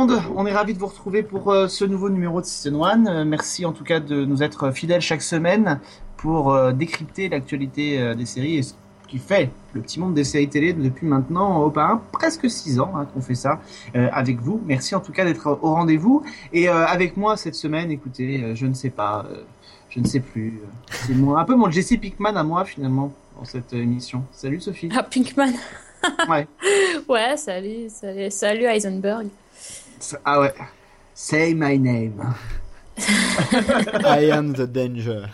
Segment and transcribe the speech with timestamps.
[0.00, 3.06] monde, on est ravis de vous retrouver pour euh, ce nouveau numéro de Season 1.
[3.06, 5.78] Euh, merci en tout cas de nous être fidèles chaque semaine
[6.16, 8.72] pour euh, décrypter l'actualité des séries et ce
[9.08, 13.06] qui fait le petit monde des séries télé depuis maintenant auparavant presque 6 ans hein,
[13.12, 13.60] qu'on fait ça
[13.94, 14.60] avec vous.
[14.64, 16.22] Merci en tout cas d'être au rendez-vous.
[16.52, 19.26] Et avec moi cette semaine, écoutez, je ne sais pas,
[19.88, 20.60] je ne sais plus.
[20.90, 24.22] C'est un peu mon Jesse Pickman à moi finalement dans cette émission.
[24.32, 24.90] Salut Sophie.
[24.96, 25.52] Ah, Pinkman.
[26.28, 26.46] Ouais.
[27.08, 29.26] Ouais, salut, salut, salut Heisenberg.
[30.24, 30.54] Ah ouais.
[31.14, 32.22] Say my name.
[34.04, 35.26] I am the danger.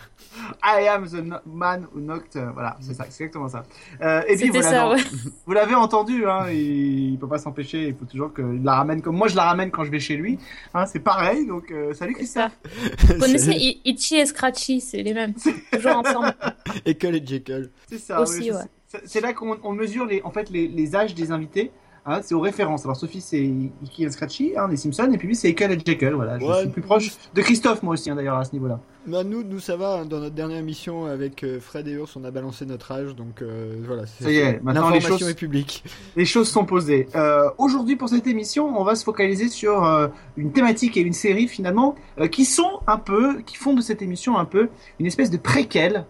[0.63, 2.35] I am the no- man who knocked.
[2.35, 3.63] euh, Voilà, c'est ça, c'est exactement ça.
[4.01, 5.01] Euh, et puis vous l'avez, ouais.
[5.45, 7.87] vous l'avez entendu, hein, il, il peut pas s'empêcher.
[7.89, 10.15] Il faut toujours qu'il la ramène comme moi je la ramène quand je vais chez
[10.15, 10.37] lui.
[10.73, 11.45] Hein, c'est pareil.
[11.47, 12.51] Donc euh, salut C'est ça.
[12.63, 13.09] Christophe.
[13.15, 15.33] Vous connaissez I- Itchy et Scratchy, c'est les mêmes.
[15.73, 16.33] Toujours ensemble.
[16.85, 17.69] École et Jekyll.
[17.89, 18.21] C'est ça.
[18.21, 18.59] Aussi, oui, je ouais.
[18.87, 18.99] sais.
[19.05, 21.71] C'est- là qu'on on mesure les, en fait les, les âges des invités.
[22.09, 22.85] Hein, c'est aux références.
[22.85, 23.43] Alors Sophie c'est
[23.83, 26.13] Icky and Scratchy, hein, les Simpsons, et puis lui c'est Ekel et Jekyll.
[26.13, 26.59] Voilà, je Ouais.
[26.61, 28.79] suis plus proche de Christophe moi aussi hein, d'ailleurs à ce niveau-là.
[29.07, 29.99] Bah, nous, nous, ça va.
[30.01, 33.15] hein, Dans notre dernière émission avec euh, Fred et Urs, on a balancé notre âge.
[33.15, 34.05] Donc euh, voilà.
[34.05, 35.83] c'est- Ça y est, maintenant, les choses- est publique.
[36.17, 37.07] Les choses sont posées.
[37.15, 41.13] Euh, Aujourd'hui, pour cette émission, on va se focaliser sur euh, une thématique et une
[41.13, 44.69] série finalement euh, qui sont un peu, qui font de cette émission un peu
[44.99, 46.05] une espèce de préquel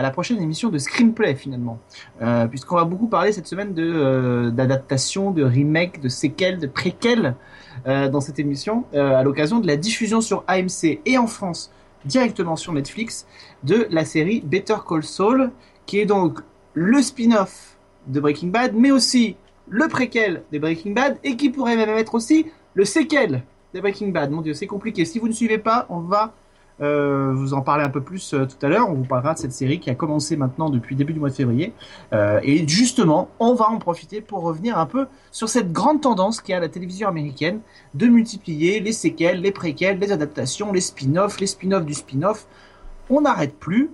[0.00, 1.78] à la prochaine émission de Screenplay finalement,
[2.22, 6.66] euh, puisqu'on va beaucoup parler cette semaine de euh, d'adaptation, de remake, de séquelles, de
[6.66, 7.36] préquels
[7.86, 11.70] euh, dans cette émission à l'occasion de la diffusion sur AMC et en France
[12.06, 13.26] directement sur Netflix
[13.62, 15.50] de la série Better Call Saul,
[15.84, 16.40] qui est donc
[16.72, 19.36] le spin-off de Breaking Bad, mais aussi
[19.68, 23.42] le préquel de Breaking Bad et qui pourrait même être aussi le séquel
[23.74, 24.30] de Breaking Bad.
[24.30, 25.04] Mon Dieu, c'est compliqué.
[25.04, 26.32] Si vous ne suivez pas, on va
[26.80, 28.88] euh, vous en parler un peu plus euh, tout à l'heure.
[28.88, 31.34] On vous parlera de cette série qui a commencé maintenant depuis début du mois de
[31.34, 31.72] février.
[32.12, 36.40] Euh, et justement, on va en profiter pour revenir un peu sur cette grande tendance
[36.40, 37.60] qui a la télévision américaine
[37.94, 42.46] de multiplier les séquelles, les préquels, les adaptations, les spin-offs, les spin-offs du spin-off.
[43.08, 43.90] On n'arrête plus.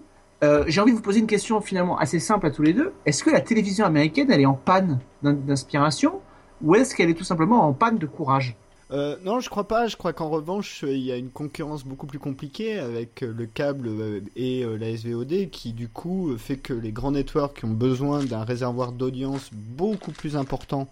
[0.68, 2.92] J'ai envie de vous poser une question finalement assez simple à tous les deux.
[3.04, 6.20] Est-ce que la télévision américaine, elle est en panne d'in- d'inspiration
[6.62, 8.54] ou est-ce qu'elle est tout simplement en panne de courage?
[8.92, 9.88] Euh, non, je crois pas.
[9.88, 13.46] Je crois qu'en revanche, il y a une concurrence beaucoup plus compliquée avec euh, le
[13.46, 17.72] câble euh, et la SVOD qui, du coup, fait que les grands networks qui ont
[17.72, 20.88] besoin d'un réservoir d'audience beaucoup plus important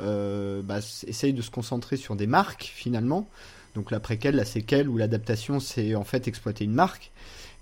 [0.00, 3.28] euh, bah, essayent de se concentrer sur des marques finalement.
[3.74, 7.10] Donc la préquelle, la séquelle ou l'adaptation, c'est en fait exploiter une marque.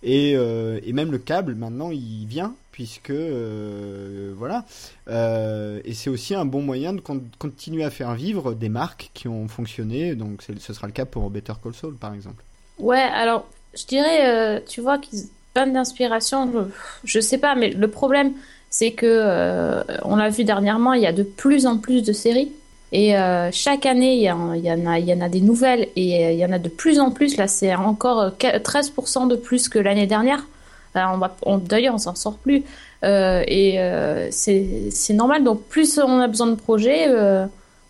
[0.03, 4.65] Et, euh, et même le câble, maintenant, il vient, puisque euh, voilà.
[5.09, 9.11] Euh, et c'est aussi un bon moyen de con- continuer à faire vivre des marques
[9.15, 10.15] qui ont fonctionné.
[10.15, 12.45] Donc ce sera le cas pour Better Call Saul, par exemple.
[12.79, 15.25] Ouais, alors, je dirais, tu vois, qu'ils
[15.55, 16.59] panne d'inspiration, je,
[17.05, 18.33] je sais pas, mais le problème,
[18.69, 22.53] c'est que, on l'a vu dernièrement, il y a de plus en plus de séries.
[22.93, 24.57] Et euh, chaque année, il y, en- a,
[24.99, 27.37] y en a des nouvelles et euh, il y en a de plus en plus.
[27.37, 30.47] Là, c'est encore euh, 13% de plus que l'année dernière.
[30.95, 32.63] Alors, on on- D'ailleurs, on s'en sort plus.
[33.05, 35.45] Euh, et euh, c'est normal.
[35.45, 37.45] Donc, plus on a besoin de projets, euh,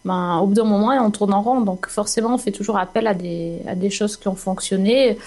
[0.04, 1.60] ben, au bout d'un moment, on tourne en rond.
[1.60, 5.18] Donc, forcément, on fait toujours appel à des, à des choses qui ont fonctionné.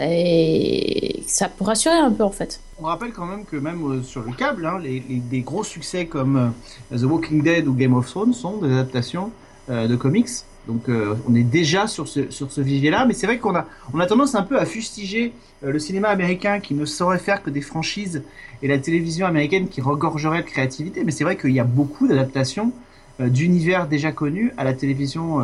[0.00, 2.60] Et ça pour rassurer un peu, en fait.
[2.82, 5.62] On rappelle quand même que même euh, sur le câble, hein, les, les- des gros
[5.62, 6.52] succès comme
[6.92, 9.30] euh, The Walking Dead ou Game of Thrones sont des adaptations
[9.70, 10.28] euh, de comics.
[10.66, 10.88] Donc
[11.28, 13.66] on est déjà sur ce, sur ce vivier-là, mais c'est vrai qu'on a,
[14.06, 18.22] tendance un peu à fustiger le cinéma américain qui ne saurait faire que des franchises
[18.62, 21.02] et la télévision américaine qui regorgerait de créativité.
[21.02, 22.70] Mais c'est vrai qu'il y a beaucoup d'adaptations
[23.18, 25.40] d'univers déjà connus à la télévision,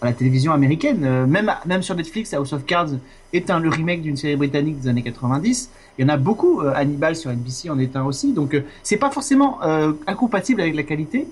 [0.00, 1.04] à la télévision américaine.
[1.04, 2.90] Euh, même, même sur Netflix, House of Cards
[3.32, 5.70] est un, le remake d'une série britannique des années 90.
[5.98, 6.60] Il y en a beaucoup.
[6.60, 8.32] euh, Hannibal sur NBC en est un aussi.
[8.32, 9.60] Donc euh, c'est pas forcément
[10.06, 11.26] incompatible avec la qualité.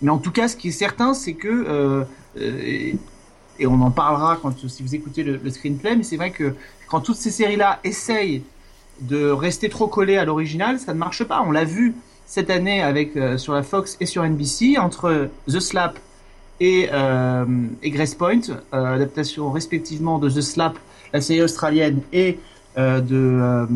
[0.00, 2.04] Mais en tout cas, ce qui est certain, c'est que
[2.38, 2.96] et,
[3.64, 5.96] on en parlera quand si vous écoutez le, screenplay.
[5.96, 6.54] Mais c'est vrai que
[6.88, 8.42] quand toutes ces séries-là essayent
[9.00, 11.42] de rester trop collées à l'original, ça ne marche pas.
[11.46, 11.94] On l'a vu
[12.26, 15.98] cette année avec sur la Fox et sur NBC entre The Slap
[16.62, 17.44] et, euh,
[17.82, 20.74] et Grace Point, euh, adaptation respectivement de The Slap,
[21.12, 22.38] la série australienne, et
[22.78, 23.66] euh, de, euh,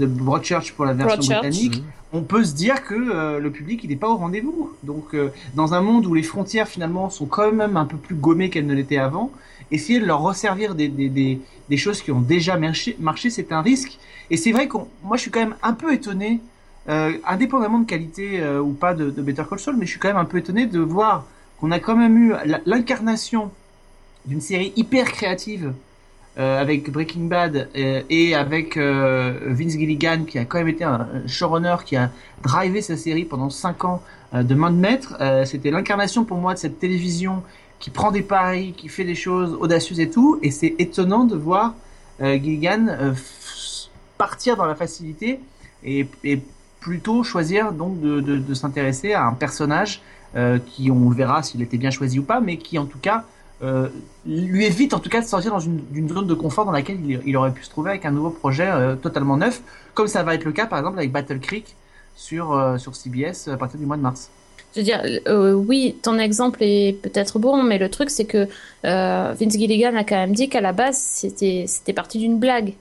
[0.00, 1.40] de Broadchurch pour la version Broadchurch.
[1.42, 1.82] britannique,
[2.12, 4.72] on peut se dire que euh, le public il n'est pas au rendez-vous.
[4.82, 8.14] Donc euh, dans un monde où les frontières finalement sont quand même un peu plus
[8.26, 9.30] gommées qu'elles ne l'étaient avant,
[9.70, 11.38] essayer de leur resservir des, des, des,
[11.70, 13.98] des choses qui ont déjà marché, marché c'est un risque.
[14.30, 16.40] Et c'est vrai que moi je suis quand même un peu étonné,
[16.88, 20.00] euh, indépendamment de qualité euh, ou pas de, de Better Call Saul, mais je suis
[20.00, 21.26] quand même un peu étonné de voir
[21.62, 22.34] qu'on a quand même eu
[22.66, 23.52] l'incarnation
[24.26, 25.72] d'une série hyper créative
[26.36, 30.82] euh, avec Breaking Bad euh, et avec euh, Vince Gilligan qui a quand même été
[30.82, 32.10] un showrunner qui a
[32.42, 35.14] drivé sa série pendant 5 ans de main de maître.
[35.44, 37.42] C'était l'incarnation pour moi de cette télévision
[37.78, 40.38] qui prend des paris, qui fait des choses audacieuses et tout.
[40.42, 41.74] Et c'est étonnant de voir
[42.18, 42.86] Gilligan
[44.16, 45.38] partir dans la facilité
[45.84, 46.08] et,
[46.80, 50.00] plutôt choisir donc de, s'intéresser à un personnage
[50.66, 53.24] qui on le verra s'il était bien choisi ou pas, mais qui en tout cas
[53.62, 53.88] euh,
[54.26, 56.98] lui évite en tout cas de sortir dans une, une zone de confort dans laquelle
[57.04, 59.62] il, il aurait pu se trouver avec un nouveau projet euh, totalement neuf,
[59.94, 61.76] comme ça va être le cas par exemple avec Battle Creek
[62.16, 64.30] sur euh, sur CBS à partir du mois de mars.
[64.74, 68.48] Je veux dire, euh, oui, ton exemple est peut-être bon, mais le truc, c'est que
[68.86, 72.72] euh, Vince Gilligan a quand même dit qu'à la base, c'était parti d'une blague,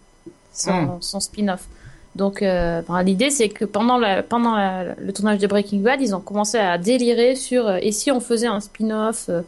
[0.54, 0.98] son, Mm.
[1.02, 1.68] son spin-off.
[2.16, 6.02] Donc, euh, enfin, l'idée, c'est que pendant, la, pendant la- le tournage de Breaking Bad,
[6.02, 9.42] ils ont commencé à délirer sur euh, et si on faisait un spin-off euh,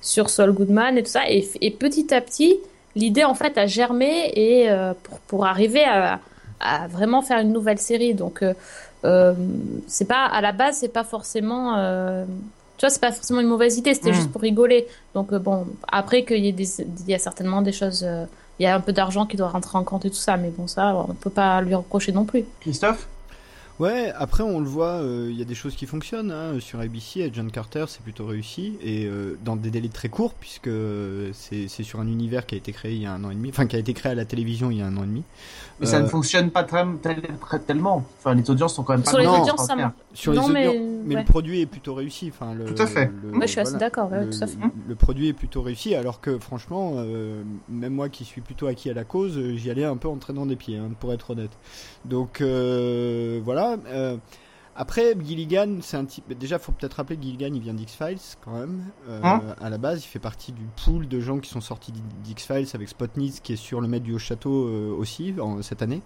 [0.00, 1.28] sur Saul Goodman et tout ça.
[1.30, 2.56] Et, et petit à petit,
[2.96, 4.68] l'idée, en fait, a germé et
[5.04, 6.18] pour, pour arriver à,
[6.58, 8.14] à vraiment faire une nouvelle série.
[8.14, 8.42] Donc,
[9.86, 11.74] c'est pas à la base, c'est pas forcément.
[12.78, 14.14] tu vois, c'est pas forcément une mauvaise idée, c'était Mm.
[14.14, 14.86] juste pour rigoler.
[15.14, 18.04] Donc, bon, après qu'il y ait des, il y a certainement des choses.
[18.60, 20.50] Il y a un peu d'argent qui doit rentrer en compte et tout ça, mais
[20.50, 22.44] bon, ça, on peut pas lui reprocher non plus.
[22.60, 23.08] Christophe?
[23.80, 26.30] Ouais, après on le voit, euh, il y a des choses qui fonctionnent.
[26.30, 26.60] Hein.
[26.60, 28.74] Sur ABC, et John Carter, c'est plutôt réussi.
[28.82, 32.58] Et euh, dans des délais très courts, puisque euh, c'est sur un univers qui a
[32.58, 33.48] été créé il y a un an et demi.
[33.48, 35.22] Enfin, qui a été créé à la télévision il y a un an et demi.
[35.80, 38.04] Mais ça Euh, ne fonctionne pas très, tel- très- tellement.
[38.18, 39.92] Enfin, les audiences sont quand même pas Sur les audiences, ça extraordinaires.
[40.12, 41.20] Sur Non, les mais- audiences, mais ouais.
[41.22, 42.30] le produit est plutôt réussi.
[42.38, 43.10] Enfin, le, Tout à fait.
[43.22, 43.86] le- Moi, je suis assez voilà.
[43.86, 44.58] d'accord, ouais, tout à fait.
[44.88, 48.90] le produit est plutôt réussi, alors que franchement, euh, même moi qui suis plutôt acquis
[48.90, 51.30] à la cause, euh, j'y allais un peu en traînant des pieds, hein, pour être
[51.30, 51.52] honnête.
[52.04, 53.40] Donc euh,
[53.86, 54.16] euh,
[54.76, 56.32] après, Gilligan, c'est un type.
[56.38, 58.84] Déjà, faut peut-être rappeler que Gilligan, il vient d'X-Files quand même.
[59.08, 61.92] Euh, Hein à la base, il fait partie du pool de gens qui sont sortis
[62.24, 66.00] d'X-Files avec Spotnitz, qui est sur le maître du Haut-Château euh, aussi en, cette année.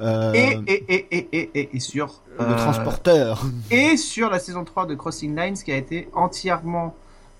[0.00, 3.42] Euh, Et, et, et, et, et, et, et sur le transporteur.
[3.70, 6.94] et sur la saison 3 de Crossing Lines qui a été entièrement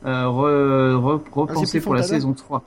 [0.05, 2.63] euh, re, re- repensée Ah, pour la Fontana saison 3.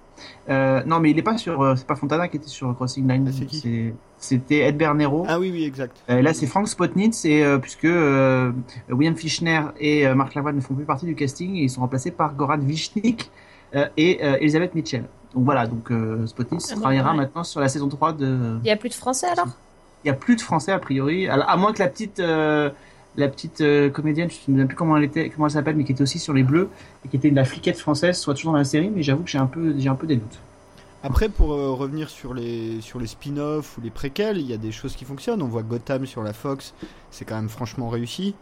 [0.50, 1.62] Euh, non, mais il est pas sur.
[1.62, 3.30] euh, c'est pas Fontana qui était sur Crossing Lines.
[3.30, 5.26] Ah, C'était Ed Bernero.
[5.28, 5.98] Ah oui, oui, exact.
[6.10, 8.52] Euh, là, c'est Frank Spotnitz, et, euh, puisque euh,
[8.90, 11.82] William Fichtner et euh, Mark Lavoine ne font plus partie du casting, et ils sont
[11.82, 13.30] remplacés par Goran Vishnik
[13.76, 15.04] euh, et euh, Elizabeth Mitchell.
[15.36, 17.18] Donc voilà, donc euh, Spotnitz Ah bon, travaillera ouais.
[17.18, 18.58] maintenant sur la saison 3 de.
[18.64, 19.50] Il y a plus de français alors?
[20.04, 22.70] Il y a plus de français a priori, à, à moins que la petite, euh,
[23.18, 25.76] la petite euh, comédienne, je ne me souviens plus comment elle était, comment elle s'appelle,
[25.76, 26.70] mais qui était aussi sur les Bleus
[27.04, 29.40] et qui était la fliquette française, soit toujours dans la série, mais j'avoue que j'ai
[29.40, 30.40] un peu, j'ai un peu des doutes.
[31.04, 34.58] Après, pour euh, revenir sur les, sur les spin-offs ou les préquels, il y a
[34.58, 35.42] des choses qui fonctionnent.
[35.44, 36.74] On voit Gotham sur la Fox,
[37.12, 38.34] c'est quand même franchement réussi.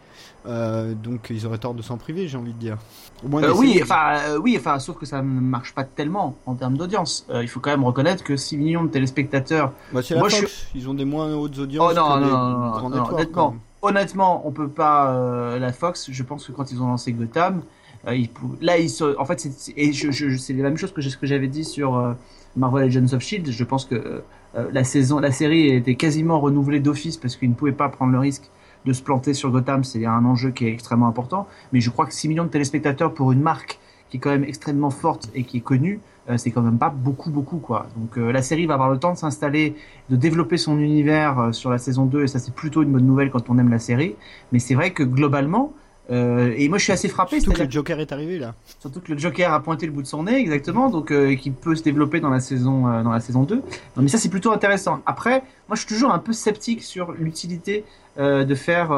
[0.46, 2.78] Euh, donc ils auraient tort de s'en priver, j'ai envie de dire.
[3.24, 3.74] Au moins, Euh, d'essayer.
[3.74, 7.26] oui, enfin, oui, enfin, sauf que ça ne marche pas tellement en termes d'audience.
[7.40, 10.36] Il faut quand même reconnaître que 6 millions de téléspectateurs Bah, c'est la moi, je
[10.74, 13.54] ils ont des moins hautes audiences Oh non, que non, non,
[13.86, 14.46] honnêtement.
[14.46, 16.10] on peut pas euh, la Fox.
[16.10, 17.62] Je pense que quand ils ont lancé Gotham,
[18.06, 18.24] euh,
[18.60, 18.74] là
[19.18, 22.12] en fait c'est et c'est la même chose que ce que j'avais dit sur euh,
[22.56, 23.50] Marvel Legends of Shield.
[23.50, 24.22] Je pense que
[24.56, 28.12] euh, la saison, la série était quasiment renouvelée d'office parce qu'ils ne pouvaient pas prendre
[28.12, 28.50] le risque
[28.84, 29.82] de se planter sur Gotham.
[29.82, 31.48] C'est un enjeu qui est extrêmement important.
[31.72, 34.44] Mais je crois que 6 millions de téléspectateurs pour une marque qui est quand même
[34.44, 37.86] extrêmement forte et qui est connue, euh, c'est quand même pas beaucoup beaucoup quoi.
[37.96, 39.76] Donc euh, la série va avoir le temps de s'installer,
[40.10, 43.06] de développer son univers euh, sur la saison 2 et ça c'est plutôt une bonne
[43.06, 44.16] nouvelle quand on aime la série.
[44.50, 45.72] Mais c'est vrai que globalement,
[46.08, 48.54] et moi je suis assez frappé, Surtout que le Joker est arrivé là.
[48.78, 51.74] surtout que le Joker a pointé le bout de son nez exactement, donc qui peut
[51.74, 53.56] se développer dans la saison dans la saison 2.
[53.56, 53.62] Non,
[53.96, 55.00] mais ça c'est plutôt intéressant.
[55.04, 57.84] Après, moi je suis toujours un peu sceptique sur l'utilité
[58.18, 58.90] de faire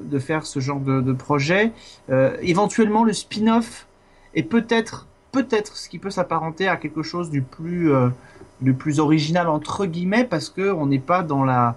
[0.00, 1.72] de faire ce genre de, de projet.
[2.40, 3.88] Éventuellement le spin-off
[4.34, 8.08] est peut-être peut-être ce qui peut s'apparenter à quelque chose du plus euh,
[8.60, 11.74] du plus original entre guillemets parce que on n'est pas dans la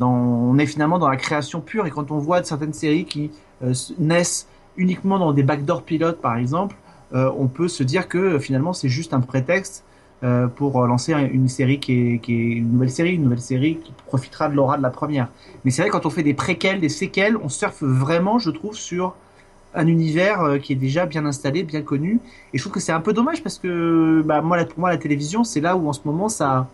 [0.00, 3.30] on est finalement dans la création pure et quand on voit certaines séries qui
[3.62, 6.76] euh, naissent uniquement dans des backdoor pilotes par exemple
[7.14, 9.84] euh, on peut se dire que finalement c'est juste un prétexte
[10.56, 13.76] pour lancer un- une série qui est, qui est une nouvelle série, une nouvelle série
[13.84, 15.28] qui profitera de l'aura de la première.
[15.64, 18.74] Mais c'est vrai quand on fait des préquels, des séquelles, on surfe vraiment, je trouve,
[18.74, 19.14] sur
[19.74, 22.20] un univers euh, qui est déjà bien installé, bien connu.
[22.52, 24.98] Et je trouve que c'est un peu dommage parce que bah, moi, pour moi, la
[24.98, 26.68] télévision, c'est là où en ce moment ça,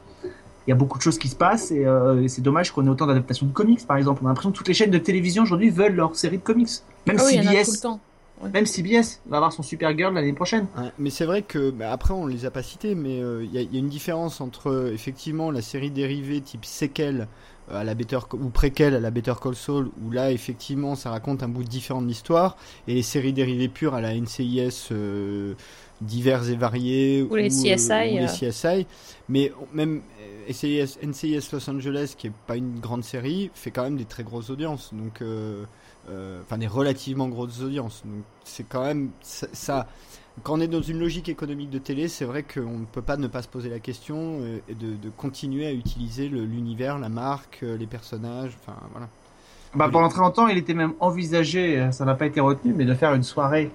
[0.66, 2.86] il y a beaucoup de choses qui se passent et, euh, et c'est dommage qu'on
[2.86, 4.20] ait autant d'adaptations de comics, par exemple.
[4.22, 6.68] On a l'impression que toutes les chaînes de télévision aujourd'hui veulent leur série de comics.
[7.06, 8.00] Même Ah oui, il y en a tout le CBS, temps.
[8.40, 10.68] même CBS va avoir son Supergirl l'année prochaine.
[10.76, 13.50] Ouais, mais c'est vrai que bah, après on les a pas cités, mais euh, il
[13.60, 17.26] y, y a une différence entre effectivement la série dérivée type séquelle euh,
[17.70, 21.42] à la Better ou préquelle à la Better Call Saul, où là effectivement ça raconte
[21.42, 22.56] un bout différent de l'histoire,
[22.88, 25.54] et les séries dérivées pures à la NCIS euh,
[26.00, 28.50] divers et variés Ou les CSI, ou les euh.
[28.50, 28.86] CSI.
[29.28, 33.84] Mais même euh, NCIS, NCIS Los Angeles, qui est pas une grande série, fait quand
[33.84, 34.92] même des très grosses audiences.
[34.92, 35.64] Donc, euh,
[36.10, 38.02] euh, enfin, des relativement grosses audiences.
[38.04, 39.86] Donc, c'est quand même ça, ça-
[40.42, 43.16] Quand on est dans une logique économique de télé, c'est vrai qu'on ne peut pas
[43.16, 47.10] ne pas se poser la question euh, et de, de continuer à utiliser l'univers, la
[47.10, 48.56] marque, euh, les personnages.
[48.60, 49.08] Enfin, voilà.
[49.74, 52.84] Bah, pendant très longtemps, il était même envisagé, euh, ça n'a pas été retenu, mais
[52.84, 53.70] de faire une soirée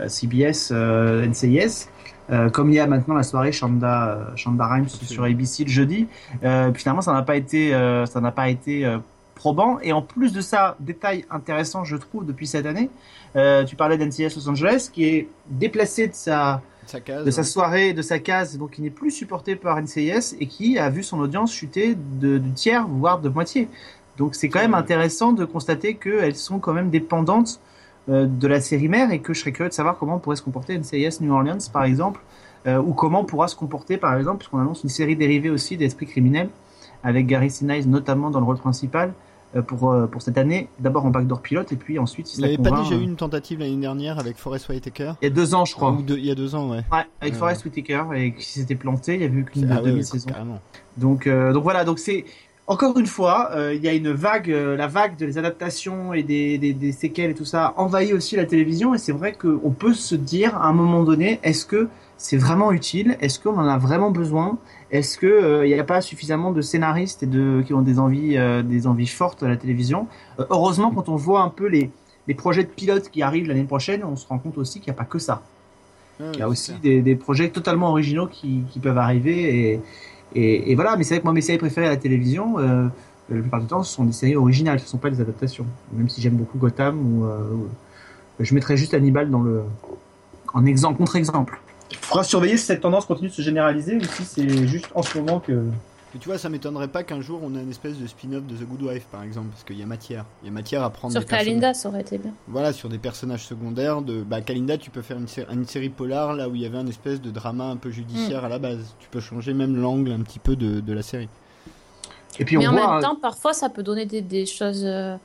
[0.00, 1.88] euh, CBS euh, NCIS,
[2.30, 6.08] euh, comme il y a maintenant la soirée Shonda, Shonda Rhimes sur ABC le jeudi.
[6.74, 7.72] Finalement, ça n'a pas été,
[8.06, 8.86] ça n'a pas été
[9.34, 9.78] probant.
[9.80, 12.90] Et en plus de ça, détail intéressant, je trouve, depuis cette année,
[13.36, 17.24] euh, tu parlais d'NCIS Los Angeles, qui est déplacé de sa Sa case.
[17.24, 20.78] de sa soirée, de sa case, donc il n'est plus supporté par NCIS et qui
[20.78, 23.68] a vu son audience chuter de, de tiers, voire de moitié.
[24.18, 27.60] Donc c'est quand même intéressant de constater qu'elles sont quand même dépendantes
[28.08, 30.42] euh, de la série mère et que je serais curieux de savoir comment pourrait se
[30.42, 32.20] comporter NCIS New Orleans par exemple,
[32.66, 36.06] euh, ou comment pourra se comporter par exemple, puisqu'on annonce une série dérivée aussi d'Esprit
[36.06, 36.48] criminel
[37.02, 39.12] avec Gary Sinise notamment dans le rôle principal
[39.54, 42.46] euh, pour, euh, pour cette année, d'abord en backdoor pilote et puis ensuite si Il
[42.46, 45.30] n'y avait pas déjà euh, eu une tentative l'année dernière avec Forest Whitaker il y
[45.30, 45.92] a deux ans je crois.
[45.92, 46.84] Ou deux- Il y a deux ans, ouais.
[46.90, 47.38] Ouais, avec Euh.
[47.38, 50.30] Forest Whitaker et qui s'était planté, il y a eu qu'une Ah ouais, demi-saison.
[50.96, 52.24] Donc, euh, donc voilà, donc c'est
[52.68, 56.14] encore une fois, euh, il y a une vague, euh, la vague de les adaptations
[56.14, 59.32] et des, des, des séquelles et tout ça envahit aussi la télévision et c'est vrai
[59.32, 63.16] qu'on peut se dire à un moment donné, est-ce que c'est vraiment utile?
[63.20, 64.58] Est-ce qu'on en a vraiment besoin?
[64.92, 67.98] Est-ce que euh, il n'y a pas suffisamment de scénaristes et de qui ont des
[67.98, 70.06] envies, euh, des envies fortes à la télévision?
[70.38, 71.90] Euh, Heureusement, quand on voit un peu les
[72.28, 74.96] les projets de pilotes qui arrivent l'année prochaine, on se rend compte aussi qu'il n'y
[74.96, 75.42] a pas que ça.
[76.20, 79.80] Ouais, Il y a aussi des, des projets totalement originaux qui, qui peuvent arriver et,
[80.34, 80.96] et, et voilà.
[80.96, 82.88] Mais c'est vrai que moi mes séries préférées à la télévision, euh,
[83.30, 85.66] la plupart du temps, ce sont des séries originales, ce ne sont pas des adaptations.
[85.92, 87.40] Même si j'aime beaucoup Gotham ou, euh,
[88.40, 89.62] je mettrais juste Hannibal dans le
[90.54, 91.60] en exemple contre-exemple.
[91.92, 95.02] Il faudra surveiller si cette tendance continue de se généraliser ou si c'est juste en
[95.02, 95.52] ce moment que.
[96.14, 98.54] Mais tu vois, ça m'étonnerait pas qu'un jour on ait une espèce de spin-off de
[98.54, 100.26] The Good Wife, par exemple, parce qu'il y a matière.
[100.42, 102.32] Il y a matière à prendre Sur des Kalinda, ça aurait été bien.
[102.48, 104.02] Voilà, sur des personnages secondaires.
[104.02, 104.22] De...
[104.22, 106.76] Bah, Kalinda, tu peux faire une, sé- une série polar là où il y avait
[106.76, 107.92] un espèce de drama un peu Mm.
[107.92, 108.94] judiciaire à la base.
[109.00, 111.28] Tu peux changer même l'angle un petit peu de, de la série.
[112.38, 112.92] Et puis Mais en voit.
[112.94, 115.16] même temps, parfois, ça peut donner des, des choses, euh,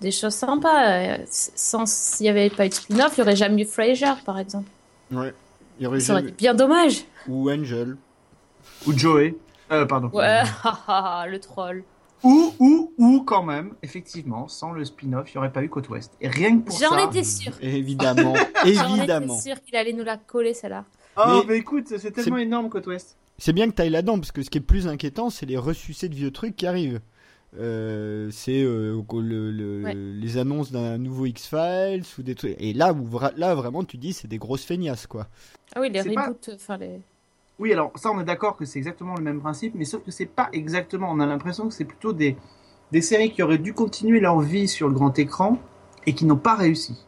[0.00, 0.90] des choses sympas.
[0.90, 4.06] Euh, Sans, s'il n'y avait pas eu de spin-off, il n'y aurait jamais eu Frasier,
[4.24, 4.68] par exemple.
[5.12, 5.32] Ouais.
[5.80, 7.04] Il aurait Ça aurait été bien dommage.
[7.28, 7.96] Ou Angel.
[8.86, 9.36] Ou Joey.
[9.70, 10.08] Euh, pardon.
[10.12, 11.84] Ouais, haha, le troll.
[12.22, 15.88] Ou, ou, ou quand même, effectivement, sans le spin-off, il n'y aurait pas eu Côte
[15.88, 16.12] Ouest.
[16.20, 16.86] Et rien que pour ça.
[16.88, 17.52] J'en étais sûre.
[17.60, 18.34] Évidemment.
[18.64, 19.40] J'en étais évidemment.
[19.40, 20.84] sûre qu'il allait nous la coller, celle-là.
[21.16, 23.16] Oh, Mais- mais écoute, c'est tellement énorme Côte Ouest.
[23.38, 25.56] C'est bien que tu ailles là-dedans, parce que ce qui est plus inquiétant, c'est les
[25.56, 27.00] ressucés de vieux trucs qui arrivent.
[27.58, 29.94] Euh, c'est euh, le- le- Ouais.
[29.94, 32.56] les annonces d'un nouveau X-Files ou des trucs.
[32.58, 33.06] Et là, où,
[33.36, 35.26] là vraiment, tu dis, c'est des grosses feignasses, quoi.
[35.74, 37.00] Ah oui, les C'est pas- reboots, enfin les.
[37.58, 40.10] Oui, alors ça, on est d'accord que c'est exactement le même principe, mais sauf que
[40.10, 41.08] c'est pas exactement.
[41.10, 42.36] On a l'impression que c'est plutôt des,
[42.90, 45.58] des séries qui auraient dû continuer leur vie sur le grand écran
[46.06, 47.04] et qui n'ont pas réussi.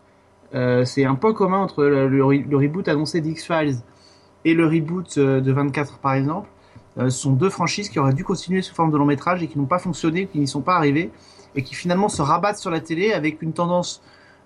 [0.54, 3.76] Euh, c'est un point commun entre le, le re- le reboot annoncé d'X-Files
[4.44, 6.48] et le reboot de 24, par exemple.
[6.98, 9.58] Euh, sont deux franchises qui auraient dû continuer sous forme de long métrage et qui
[9.58, 11.10] n'ont pas fonctionné, qui n'y sont pas arrivées,
[11.56, 14.00] et qui finalement se rabattent sur la télé avec une tendance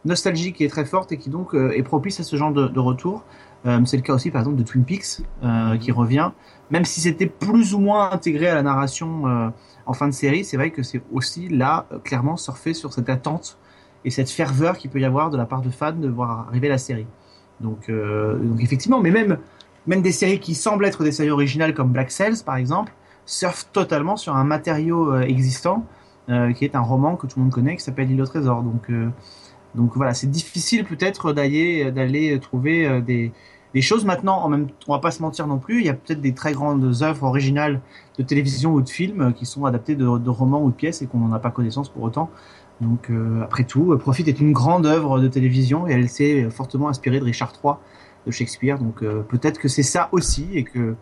[0.05, 2.81] nostalgique qui est très forte et qui donc euh, est propice à ce genre de,
[2.81, 3.25] retour.
[3.67, 5.21] Euh, c'est le cas aussi par exemple de Twin Peaks
[5.81, 6.31] qui revient,
[6.71, 9.53] même si c'était plus ou moins intégré à la narration
[9.85, 13.59] en fin de série, c'est vrai que c'est aussi là clairement surfer sur cette attente
[14.05, 16.69] et cette ferveur qu'il peut y avoir de la part de fans de voir arriver
[16.69, 17.07] la série.
[17.61, 17.91] Donc
[18.61, 19.39] effectivement, mais même
[19.89, 22.93] même des séries qui semblent être des séries originales comme Black Cells par exemple
[23.27, 25.85] surfent totalement sur un matériau euh, existant
[26.29, 28.63] euh, qui est un roman que tout le monde connaît qui s'appelle L'île au trésor.
[28.63, 29.09] Donc euh,
[29.75, 33.33] donc voilà, c'est difficile peut-être d'aller d'aller trouver des
[33.75, 35.95] des choses maintenant en même on va pas se mentir non plus, il y a
[35.95, 37.81] peut-être des très grandes œuvres originales
[38.19, 41.19] de télévision ou de films qui sont adaptées de, romans ou de pièces et qu'on
[41.19, 42.31] n'en a pas connaissance pour autant.
[42.81, 43.11] Donc
[43.43, 47.25] après tout, Profit est une grande œuvre de télévision et elle s'est fortement inspirée de
[47.25, 47.75] Richard III
[48.29, 48.79] de Shakespeare.
[48.79, 50.95] Donc euh, peut-être que c'est ça aussi et que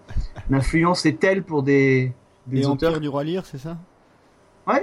[0.49, 2.13] l'influence est telle pour des,
[2.47, 3.77] des Et auteurs du Roi Lear, c'est ça?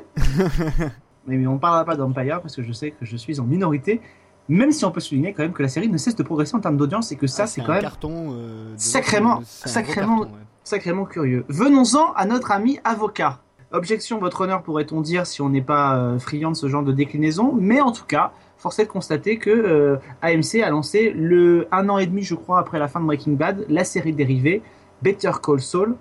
[1.28, 4.02] Mais on ne parlera pas d'Empire parce que je sais que je suis en minorité.
[4.50, 6.60] Même si on peut souligner quand même que la série ne cesse de progresser en
[6.60, 8.34] termes d'audience et que ça, Ah, c'est un quand même carton.
[8.34, 10.40] euh, de- sacrément- sacrément- carton, ouais.
[10.66, 11.46] sacrément curieux.
[11.48, 13.40] Venons-en à notre ami avocat.
[13.72, 16.92] Objection, votre honneur, pourrait-on dire si on n'est pas euh, friand de ce genre de
[16.92, 18.34] déclinaison, mais en tout cas,
[18.64, 22.34] force est de constater que euh, AMC a lancé le un an et demi, je
[22.34, 24.62] crois, après la fin de Breaking Bad, la série dérivée
[25.02, 25.98] Better Call Saul,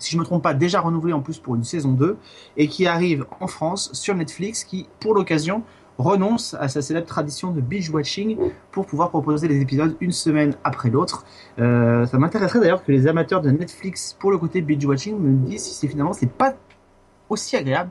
[0.00, 2.16] si je me trompe pas, déjà renouvelée en plus pour une saison 2,
[2.56, 5.62] et qui arrive en France sur Netflix, qui, pour l'occasion,
[5.96, 8.36] renonce à sa célèbre tradition de binge watching
[8.72, 11.24] pour pouvoir proposer les épisodes une semaine après l'autre.
[11.60, 15.46] Euh, ça m'intéresserait d'ailleurs que les amateurs de Netflix pour le côté binge watching me
[15.46, 16.54] disent si c'est finalement c'est pas
[17.28, 17.90] aussi agréable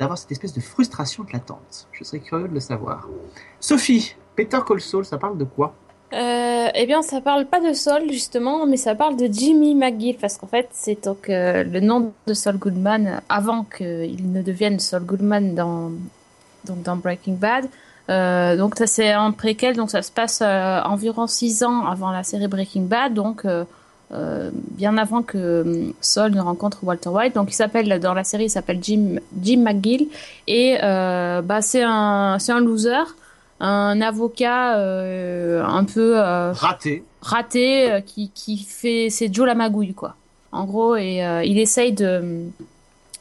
[0.00, 1.86] d'avoir cette espèce de frustration de l'attente.
[1.92, 3.06] Je serais curieux de le savoir.
[3.60, 5.74] Sophie, Peter Call Saul, ça parle de quoi?
[6.12, 10.16] Euh, eh bien, ça parle pas de Saul justement, mais ça parle de Jimmy McGill
[10.16, 14.80] parce qu'en fait, c'est donc euh, le nom de Saul Goodman avant qu'il ne devienne
[14.80, 15.92] Saul Goodman dans
[16.64, 17.66] donc dans Breaking Bad.
[18.08, 22.24] Euh, donc ça c'est un préquel, donc ça se passe environ six ans avant la
[22.24, 23.46] série Breaking Bad, donc
[24.12, 27.34] euh, bien avant que euh, Saul ne rencontre Walter White.
[27.34, 30.08] Donc il s'appelle dans la série il s'appelle Jim Jim McGill
[30.46, 33.04] et euh, bah c'est un c'est un loser,
[33.60, 37.04] un avocat euh, un peu euh, Raté.
[37.22, 40.16] raté qui, qui fait c'est Joe la magouille quoi
[40.52, 42.42] en gros et euh, il essaye de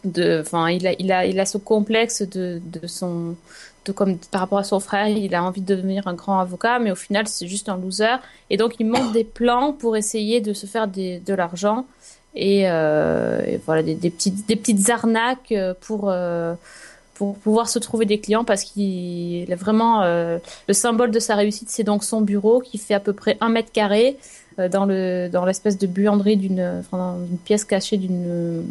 [0.06, 3.36] de enfin il a il a il a ce complexe de de son
[3.86, 6.80] de comme par rapport à son frère il a envie de devenir un grand avocat
[6.80, 8.18] mais au final c'est juste un loser.
[8.50, 11.86] Et donc il monte des plans pour essayer de se faire des, de l'argent
[12.36, 16.56] et, euh, et voilà des, des petites des petites arnaques pour euh,
[17.20, 20.38] pour pouvoir se trouver des clients parce qu'il est vraiment euh,
[20.70, 23.50] le symbole de sa réussite, c'est donc son bureau qui fait à peu près un
[23.50, 24.18] mètre carré
[24.58, 28.64] euh, dans le dans l'espèce de buanderie d'une enfin, une pièce cachée d'une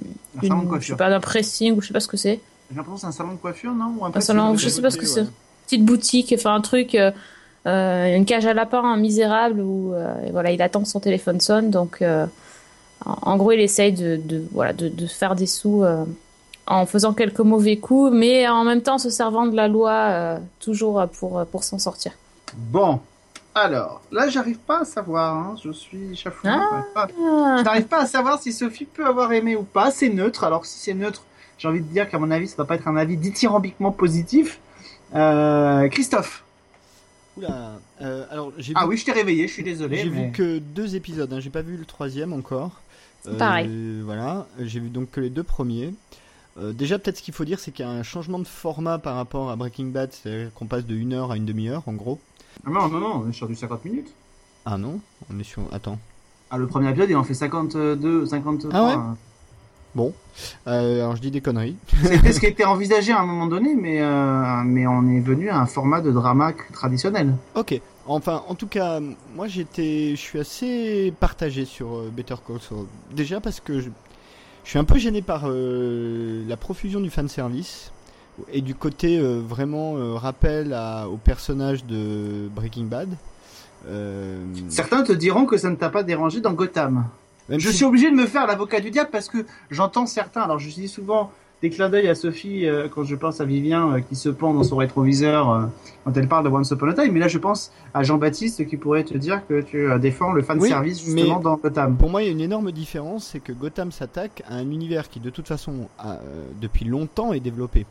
[0.97, 3.33] d'un pressing ou je sais pas ce que c'est J'ai l'impression que c'est un salon
[3.33, 5.27] de coiffure, non Ou un un salon je sais pas ce que c'est
[5.67, 7.11] petite boutique enfin un truc euh,
[7.67, 11.41] euh, une cage à lapin un misérable où euh, voilà il attend que son téléphone
[11.41, 12.27] sonne donc euh,
[13.05, 15.85] en, en gros il essaye de, de voilà de, de faire des sous
[16.67, 21.07] en faisant quelques mauvais coups mais en même temps se servant de la loi toujours
[21.19, 22.13] pour pour s'en sortir
[22.57, 23.01] Bon.
[23.55, 25.35] Alors, là, j'arrive pas à savoir.
[25.37, 25.57] hein.
[25.65, 26.85] Je suis chafouin.
[26.95, 27.09] Ah.
[27.59, 29.91] Je n'arrive pas à savoir si Sophie peut avoir aimé ou pas.
[29.91, 30.45] C'est neutre.
[30.45, 31.25] Alors, si c'est neutre,
[31.59, 34.61] j'ai envie de dire qu'à mon avis, ça doit pas être un avis dithyrambiquement positif.
[35.15, 36.45] Euh, Christophe.
[37.37, 39.47] Oula, euh, alors j'ai Ah vu, oui, je t'ai réveillé.
[39.49, 39.99] Je suis désolé.
[39.99, 42.73] j'ai mais- vu que deux épisodes, hein, j'ai pas vu le troisième encore.
[43.27, 44.01] Euh, Pareil.
[44.05, 45.95] Voilà, j'ai vu donc que les deux premiers.
[46.59, 48.99] Euh, déjà, peut-être ce qu'il faut dire, c'est qu'il y a un changement de format
[48.99, 51.93] par rapport à Breaking Bad, c'est-à-dire qu'on passe de 1 heure à une demi-heure, en
[51.93, 52.19] gros.
[52.67, 54.13] Ah non, non, non, on est sur du 50 minutes.
[54.65, 55.01] Ah non
[55.33, 55.63] On est sur.
[55.73, 55.99] Attends.
[56.51, 58.71] Ah, le premier épisode, il en fait 52, 53.
[58.75, 59.15] Ah ouais?
[59.95, 60.13] Bon.
[60.67, 61.77] Euh, alors je dis des conneries.
[62.03, 65.49] C'était ce qui était envisagé à un moment donné, mais, euh, mais on est venu
[65.49, 67.35] à un format de drama traditionnel.
[67.55, 67.81] Ok.
[68.07, 69.01] Enfin, en tout cas,
[69.35, 72.87] moi j'étais, je suis assez partagé sur euh, Better Call Saul.
[73.13, 73.91] Déjà parce que je,
[74.65, 77.93] je suis un peu gêné par euh, la profusion du fan service
[78.53, 83.09] et du côté vraiment rappel à, au personnage de Breaking Bad.
[84.69, 87.05] Certains te diront que ça ne t'a pas dérangé dans Gotham.
[87.49, 89.39] Même Je si- suis obligé de me faire l'avocat du diable parce que
[89.71, 90.43] j'entends certains.
[90.43, 91.31] Alors je dis souvent
[91.61, 94.55] des clins d'œil à Sophie euh, quand je pense à Vivien euh, qui se pend
[94.55, 95.63] dans son rétroviseur euh,
[96.05, 97.11] quand elle parle de Once Upon a Time.
[97.13, 100.59] Mais là je pense à Jean-Baptiste qui pourrait te dire que tu défends le fan
[100.61, 101.97] Oui, service mais- justement dans Gotham.
[101.97, 105.09] Pour moi, il y a une énorme différence, c'est que Gotham s'attaque à un univers
[105.09, 106.19] qui, de toute façon, a,
[106.61, 107.87] depuis longtemps est développé.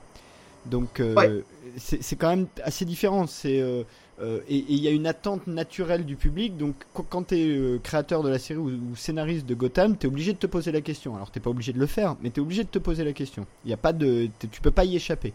[0.70, 1.44] Donc, euh, Ouais.
[1.78, 3.28] c'est quand même assez différent.
[3.28, 3.84] C'est euh,
[4.22, 6.58] euh, et il y a une attente naturelle du public.
[6.58, 10.08] Donc, qu- quand tu es créateur de la série ou, ou scénariste de Gotham, tu
[10.08, 11.16] es obligé de te poser la question.
[11.16, 13.14] Alors, t'es pas obligé de le faire, mais tu es obligé de te poser la
[13.14, 13.46] question.
[13.64, 15.34] Il y a pas de, tu peux pas y échapper.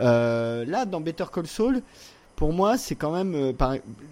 [0.00, 1.82] Euh, là, dans Better Call Saul,
[2.36, 3.34] pour moi, c'est quand même.
[3.34, 3.52] euh,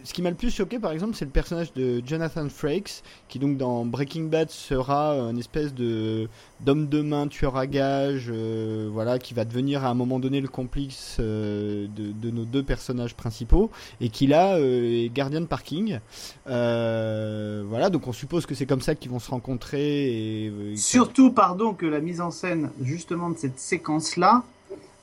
[0.04, 3.38] Ce qui m'a le plus choqué, par exemple, c'est le personnage de Jonathan Frakes, qui
[3.38, 6.28] donc dans Breaking Bad sera un espèce de
[6.60, 10.40] d'homme de main, tueur à gages, euh, voilà, qui va devenir à un moment donné
[10.40, 15.46] le complice euh, de, nos deux personnages principaux, et qui là euh, est gardien de
[15.46, 15.98] parking.
[16.46, 20.50] Euh, voilà, donc on suppose que c'est comme ça qu'ils vont se rencontrer.
[20.52, 24.44] Euh, Surtout, pardon, que la mise en scène justement de cette séquence-là,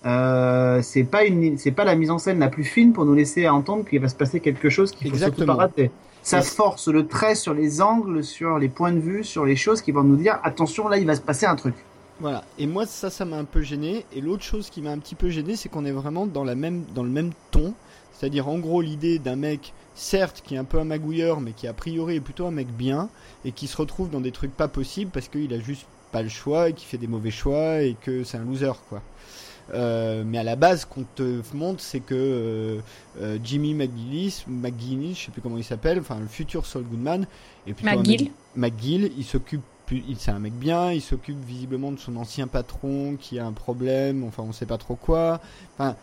[0.07, 3.13] euh, c'est pas une, c'est pas la mise en scène la plus fine pour nous
[3.13, 5.91] laisser à entendre qu'il va se passer quelque chose qu'il faut surtout pas rater.
[6.23, 9.81] Ça force le trait sur les angles, sur les points de vue, sur les choses
[9.81, 11.75] qui vont nous dire attention là il va se passer un truc.
[12.19, 12.43] Voilà.
[12.57, 14.05] Et moi, ça, ça m'a un peu gêné.
[14.11, 16.55] Et l'autre chose qui m'a un petit peu gêné, c'est qu'on est vraiment dans la
[16.55, 17.73] même, dans le même ton.
[18.11, 21.67] C'est-à-dire, en gros, l'idée d'un mec, certes, qui est un peu un magouilleur, mais qui
[21.67, 23.09] a priori est plutôt un mec bien,
[23.45, 26.29] et qui se retrouve dans des trucs pas possibles parce qu'il a juste pas le
[26.29, 29.03] choix, et qui fait des mauvais choix, et que c'est un loser, quoi.
[29.73, 32.79] Euh, mais à la base, qu'on te montre, c'est que euh,
[33.21, 37.25] euh, Jimmy McGillis, McGinnis, je sais plus comment il s'appelle, enfin le futur Saul Goodman,
[37.65, 38.31] plutôt un McGill.
[38.55, 39.61] McGill, il s'occupe,
[40.17, 44.23] c'est un mec bien, il s'occupe visiblement de son ancien patron qui a un problème,
[44.23, 45.41] enfin on sait pas trop quoi.
[45.77, 45.95] Enfin,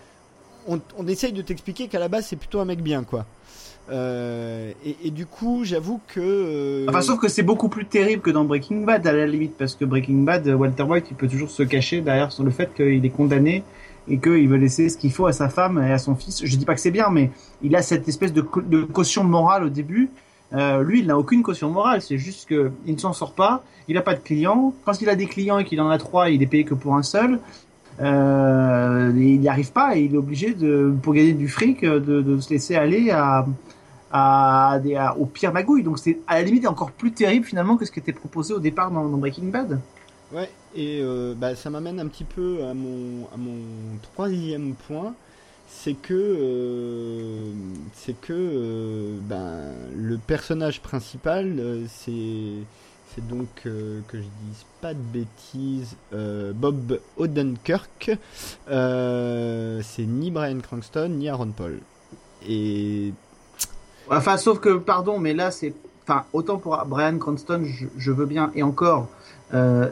[0.66, 3.26] on, essaye de t'expliquer qu'à la base c'est plutôt un mec bien quoi.
[3.90, 4.72] Euh,
[5.04, 6.20] et, du coup, j'avoue que.
[6.20, 9.58] euh, Enfin, sauf que c'est beaucoup plus terrible que dans Breaking Bad à la limite,
[9.58, 12.72] parce que Breaking Bad, Walter White, il peut toujours se cacher derrière sur le fait
[12.74, 13.62] qu'il est condamné
[14.08, 16.44] et qu'il veut laisser ce qu'il faut à sa femme et à son fils.
[16.44, 17.30] Je dis pas que c'est bien, mais
[17.62, 20.10] il a cette espèce de, caution morale au début.
[20.52, 23.64] Euh, lui, il n'a aucune caution morale, c'est juste que il ne s'en sort pas,
[23.88, 24.72] il n'a pas de clients.
[24.84, 26.94] Quand il a des clients et qu'il en a trois, il est payé que pour
[26.94, 27.40] un seul.
[28.00, 31.98] Euh, il n'y arrive pas et il est obligé de, pour gagner du fric, de,
[31.98, 33.46] de se laisser aller à,
[34.10, 35.82] à, des, à- au pire magouille.
[35.82, 38.58] Donc c'est à la limite encore plus terrible finalement que ce qui était proposé au
[38.58, 39.80] départ dans, Breaking Bad.
[40.32, 43.58] Ouais, et euh, bah, ça m'amène un petit peu à mon, à mon
[44.02, 45.14] troisième point,
[45.68, 47.52] c'est que, euh,
[47.92, 52.64] c'est que euh, ben, le personnage principal, euh, c'est,
[53.14, 58.10] c'est donc, euh, que je dise pas de bêtises, euh, Bob Odenkirk,
[58.70, 61.78] euh, c'est ni Brian Cranston ni Aaron Paul.
[62.48, 63.12] Et
[64.10, 65.72] Enfin, sauf que, pardon, mais là, c'est.
[66.06, 67.64] Enfin, autant pour Brian Cranston,
[67.96, 69.08] je, veux bien, et encore,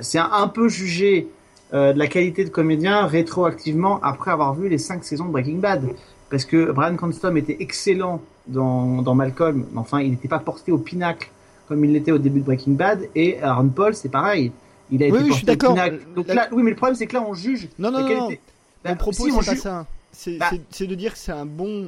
[0.03, 1.29] c'est un, peu jugé
[1.73, 5.89] de la qualité de comédien rétroactivement après avoir vu les cinq saisons de Breaking Bad.
[6.29, 10.79] Parce que Brian Cranston était excellent dans, dans Malcolm, enfin, il n'était pas porté au
[10.79, 11.31] pinacle
[11.69, 14.53] comme il l'était au début de Breaking Bad, et Aaron Paul, c'est pareil.
[14.91, 15.77] Il a été Oui, oui, je suis d'accord.
[16.15, 18.09] Donc La- là, oui, mais le problème, c'est que là, on juge non, non, non,
[18.09, 18.41] qualité.
[18.85, 19.87] Bah, Mon propos, si, on c'est pas ça.
[20.13, 20.51] C'est Bah.
[20.71, 21.87] c'est- de dire que c'est un bon,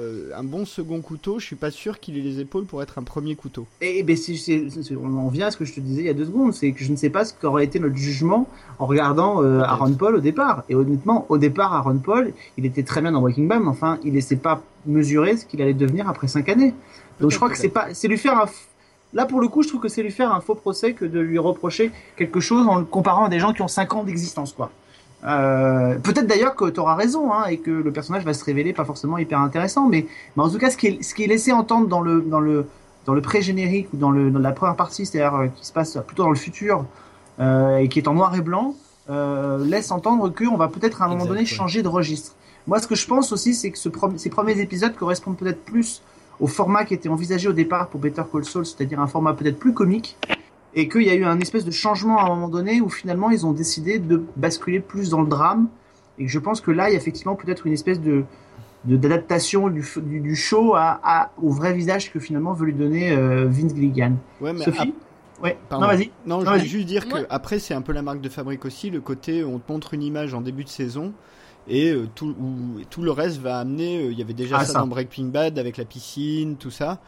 [0.00, 1.38] euh, un bon second couteau.
[1.38, 3.66] Je suis pas sûr qu'il ait les épaules pour être un premier couteau.
[3.82, 6.06] Et, ben, c'est- c'est- c'est- on en vient à ce que je te disais il
[6.06, 8.48] y a deux secondes, c'est que je ne sais pas ce qu'aurait été notre jugement
[8.78, 9.60] en regardant euh.
[9.60, 10.64] Aaron Paul au départ.
[10.70, 13.98] Et honnêtement, au départ, Aaron Paul, il était très bien dans Breaking Bad, mais enfin,
[14.04, 16.72] il laissait pas mesurer ce qu'il allait devenir après cinq années.
[17.20, 18.46] Donc je crois que c'est pas, c'est lui faire un,
[19.12, 21.20] là pour le coup, je trouve que c'est lui faire un faux procès que de
[21.20, 24.52] lui reprocher quelque chose en le comparant à des gens qui ont cinq ans d'existence,
[24.52, 24.70] quoi.
[25.24, 28.72] Euh, peut-être d'ailleurs que tu auras raison hein, et que le personnage va se révéler
[28.72, 31.26] pas forcément hyper intéressant, mais, mais en tout cas, ce qui est, ce qui est
[31.26, 32.66] laissé entendre dans le, dans le,
[33.04, 35.98] dans le pré-générique ou dans, le, dans la première partie, c'est-à-dire euh, qui se passe
[36.06, 36.84] plutôt dans le futur
[37.40, 38.74] euh, et qui est en noir et blanc,
[39.08, 42.34] laisse entendre qu'on va peut-être à un moment donné changer de registre.
[42.66, 46.02] Moi, ce que je pense aussi, c'est que ce ces premiers épisodes correspondent peut-être plus
[46.40, 49.58] au format qui était envisagé au départ pour Better Call Saul, c'est-à-dire un format peut-être
[49.58, 50.16] plus comique,
[50.74, 53.30] et qu'il y a eu un espèce de changement à un moment donné où finalement
[53.30, 55.68] ils ont décidé de basculer plus dans le drame,
[56.18, 58.24] et que je pense que là, il y a effectivement peut-être une espèce de
[58.84, 63.10] d'adaptation du, du, du show à, à- au vrai visage que finalement veut lui donner
[63.12, 64.12] euh, Vince Gilligan.
[64.40, 64.94] Ouais, mais Sophie
[65.42, 65.86] Ouais, Pardon.
[65.86, 66.10] non vas-y.
[66.26, 68.90] Non, je voulais juste dire que après c'est un peu la marque de fabrique aussi,
[68.90, 71.12] le côté on te montre une image en début de saison
[71.68, 73.98] et euh, tout, où- tout le reste va amener.
[74.04, 74.78] euh, Il y avait déjà Ah, ça, ça.
[74.80, 76.98] dans Breaking Bad avec la piscine, tout ça,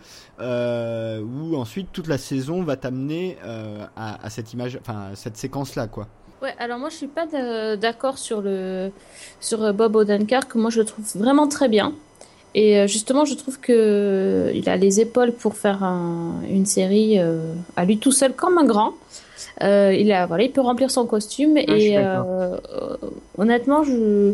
[0.40, 5.37] euh, où ensuite toute la saison va t'amener euh, à, à cette image, enfin cette
[5.37, 6.07] séquence là quoi.
[6.42, 7.27] Ouais, alors moi je suis pas
[7.77, 8.90] d'accord sur le
[9.40, 11.92] sur Bob Odenkirk, moi je le trouve vraiment très bien.
[12.55, 17.53] Et justement, je trouve que il a les épaules pour faire un- une série euh,
[17.77, 18.94] à lui tout seul comme un grand.
[19.62, 22.57] Euh, il a voilà, il peut remplir son costume suis et euh,
[23.40, 24.33] honnêtement, je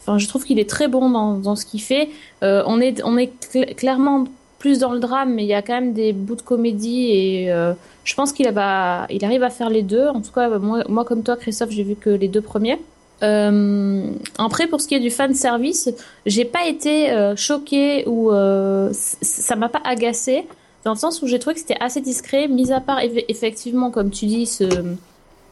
[0.00, 2.08] enfin je trouve qu'il est très bon dans dans ce qu'il fait.
[2.42, 4.24] Euh, on est on est cl- clairement
[4.58, 7.52] plus dans le drame, mais il y a quand même des bouts de comédie et
[7.52, 10.06] euh, je pense qu'il il arrive à faire les deux.
[10.06, 12.78] En tout cas, moi, moi comme toi, Christophe, j'ai vu que les deux premiers.
[13.24, 14.04] Euh,
[14.38, 15.88] après, pour ce qui est du fan service,
[16.26, 20.44] j'ai pas été euh, choquée ou euh, ça m'a pas agacée
[20.84, 23.90] dans le sens où j'ai trouvé que c'était assez discret, mis à part eff- effectivement,
[23.92, 24.64] comme tu dis, ce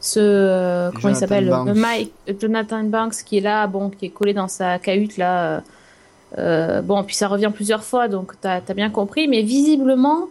[0.01, 1.69] ce euh, comment il s'appelle, Banks.
[1.69, 5.57] euh, Mike Jonathan Banks qui est là, bon, qui est collé dans sa cahute là.
[5.57, 5.61] euh,
[6.37, 9.27] euh, bon, puis ça revient plusieurs fois, donc t'as as bien compris.
[9.27, 10.27] Mais visiblement,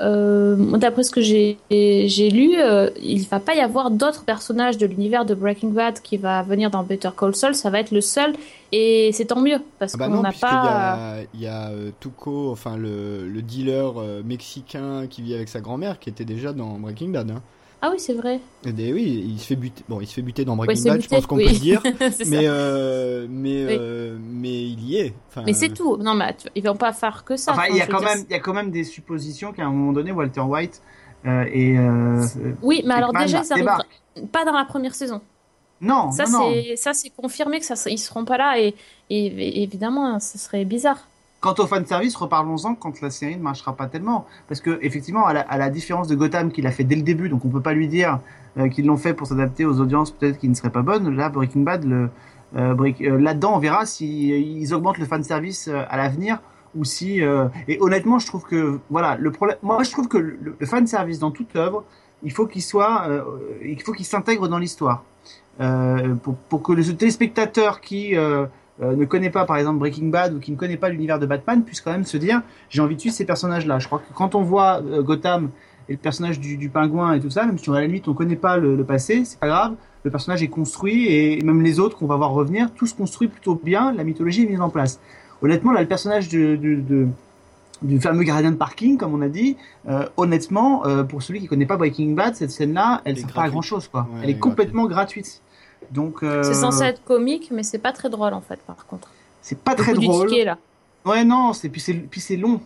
[0.00, 4.78] euh, d'après ce que j'ai j'ai lu, euh, il va pas y avoir d'autres personnages
[4.78, 7.54] de l'univers de Breaking Bad qui va venir dans Better Call Saul.
[7.54, 8.32] Ça va être le seul,
[8.72, 10.48] et c'est tant mieux parce Ah bah qu'on n'a pas.
[10.48, 10.68] y
[11.20, 15.48] a, il y a euh, Tuco, enfin le, le dealer euh, mexicain qui vit avec
[15.50, 17.30] sa grand-mère, qui était déjà dans Breaking Bad.
[17.30, 17.42] Hein.
[17.84, 18.40] Ah oui, c'est vrai.
[18.64, 19.82] Et des- oui, il se fait buter.
[19.88, 21.46] Bon, il se fait buter dans Breaking Bad, je pense qu'on oui.
[21.46, 21.82] peut le dire.
[22.28, 23.76] Mais euh, mais Oui.
[23.78, 25.12] euh, mais il y est.
[25.28, 25.96] Enfin, Mais c'est tout.
[25.96, 27.52] Non, mais ils vont pas faire que ça.
[27.52, 29.70] Enfin, il y a quand même, il y a quand même des suppositions qu'à un
[29.70, 30.80] moment donné, Walter White
[31.26, 32.24] euh, et euh,
[32.62, 33.78] Oui, mais alors déjà, ça arrivera
[34.14, 34.30] débarque.
[34.30, 35.20] pas dans la première saison.
[35.80, 38.74] Non, Ça, c'est ça, c'est confirmé que ça, ils seront pas là et,
[39.10, 41.08] et- et évidemment, ce serait bizarre.
[41.42, 44.26] Quant au fan service, reparlons-en quand la série ne marchera pas tellement.
[44.46, 47.02] Parce que, effectivement, à la, à la différence de Gotham qu'il a fait dès le
[47.02, 48.20] début, donc on peut pas lui dire
[48.58, 51.16] euh, qu'ils l'ont fait pour s'adapter aux audiences peut-être qui ne seraient pas bonnes.
[51.16, 52.10] Là, Breaking Bad, le,
[52.54, 56.38] euh, euh, là-dedans, on verra si euh, augmentent le fan service euh, à l'avenir
[56.76, 57.20] ou si.
[57.20, 59.56] euh, et honnêtement, je trouve que, voilà, le problème.
[59.62, 61.82] Moi, je trouve que le, le fan service dans toute œuvre,
[62.22, 63.08] il faut qu'il soit,
[63.64, 65.02] il faut qu'il s'intègre dans l'histoire.
[66.22, 68.14] Pour, pour que le téléspectateur qui
[68.82, 71.26] euh, ne connaît pas par exemple Breaking Bad ou qui ne connaît pas l'univers de
[71.26, 74.00] Batman puisse quand même se dire j'ai envie de suivre ces personnages là je crois
[74.00, 75.50] que quand on voit euh, Gotham
[75.88, 78.14] et le personnage du, du pingouin et tout ça, même si à la limite on
[78.14, 79.74] connaît pas le, le passé, c'est pas grave.
[80.04, 83.26] Le personnage est construit et même les autres qu'on va voir revenir, tout se construit
[83.28, 83.92] plutôt bien.
[83.92, 85.00] La mythologie est mise en place.
[85.42, 87.08] Honnêtement, là, le personnage de, de, de-
[87.82, 89.56] du fameux gardien de parking, comme on a dit,
[89.88, 93.42] euh, honnêtement, euh, pour celui qui connaît pas Breaking Bad, cette scène-là, elle sert pas
[93.42, 94.02] à grand chose, quoi.
[94.02, 95.40] Ouais, elle est elle est complètement gratuite.
[95.92, 99.08] Donc, euh, C'est censé être comique, mais c'est pas très drôle en fait, par contre.
[99.40, 100.28] c'est pas Le très coup du drôle.
[100.28, 100.58] ticket là.
[101.04, 102.60] Ouais, non, c'est puis c'est puis c'est long.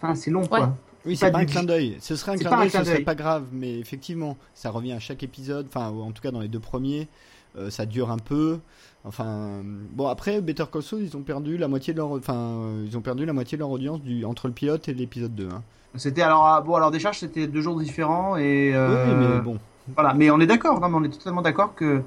[0.00, 0.48] Enfin, c'est long, Ouais.
[0.48, 0.76] quoi.
[1.06, 1.96] Oui, c'est pas un du- clin d'œil.
[2.00, 5.22] Ce serait un clin d'œil, ce serait pas grave, mais effectivement, ça revient à chaque
[5.22, 7.08] épisode, enfin, en tout cas dans les deux premiers,
[7.56, 8.58] euh, ça dure un peu.
[9.04, 12.84] Enfin, bon après Better Call Saul, ils ont perdu la moitié de leur, enfin, euh,
[12.86, 15.48] ils ont perdu la moitié de leur audience du entre le pilote et l'épisode 2.
[15.50, 15.62] Hein.
[15.96, 19.56] C'était alors bon, alors des charges, c'était deux jours différents et euh, Oui, mais bon.
[19.94, 20.12] voilà.
[20.12, 22.02] Mais on est d'accord, non, mais on est totalement d'accord que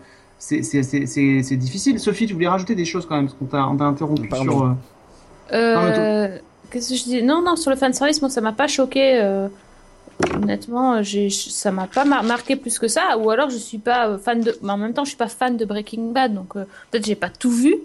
[0.46, 2.00] c'est difficile.
[2.00, 4.52] Sophie, tu voulais rajouter des choses quand même parce qu'on t'a interrompu Pardon.
[4.52, 4.64] sur.
[4.64, 4.74] euh,
[5.54, 6.38] Euh,
[6.70, 7.24] Qu'est-ce que je dis?
[7.24, 9.22] Non, non, sur le fanservice, moi ça m'a pas choqué.
[9.22, 9.48] euh,
[10.36, 13.18] honnêtement, j'ai, ça m'a pas mar- marqué plus que ça.
[13.20, 14.58] Ou alors je suis pas euh, fan de.
[14.62, 17.16] Mais en même temps, je suis pas fan de Breaking Bad, donc euh, peut-être j'ai
[17.16, 17.76] pas tout vu.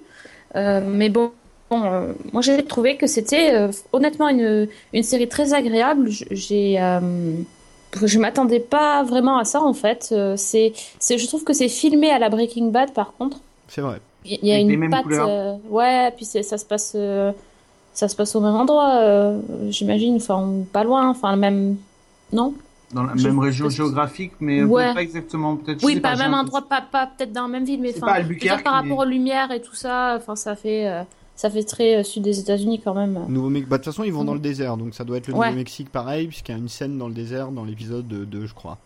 [0.57, 1.33] Euh, mais bon,
[1.71, 6.09] bon euh, moi j'ai trouvé que c'était euh, honnêtement une, une série très agréable.
[6.31, 6.79] J'ai.
[8.05, 10.11] Je m'attendais pas vraiment à ça en fait.
[10.13, 13.39] Euh, c'est, je trouve que c'est filmé à la Breaking Bad par contre.
[13.69, 14.01] C'est vrai.
[14.25, 17.33] Il y a Avec une patte, euh, ouais, puis c'est- ça se passe, euh,
[17.95, 21.77] ça se passe au même endroit, euh, j'imagine, enfin pas loin, enfin le même,
[22.33, 22.53] non?
[22.93, 24.95] dans la même région géographique, mais Ouais.
[24.95, 25.57] pas exactement.
[25.57, 25.85] Peut-être.
[25.85, 28.13] Oui, pas j'ai même endroit, pas, pas peut-être dans la même ville, mais enfin, pas
[28.15, 31.03] par mais- rapport aux lumières et tout ça, enfin ça fait, euh,
[31.39, 33.25] ça fait très euh, sud des États-Unis quand même.
[33.29, 33.69] Nouveau Mexique.
[33.71, 35.47] Bah, de toute façon, ils vont dans le désert, donc ça doit être le Ouais.
[35.47, 38.77] Nouveau-Mexique pareil, puisqu'il y a une scène dans le désert dans l'épisode 2, je crois.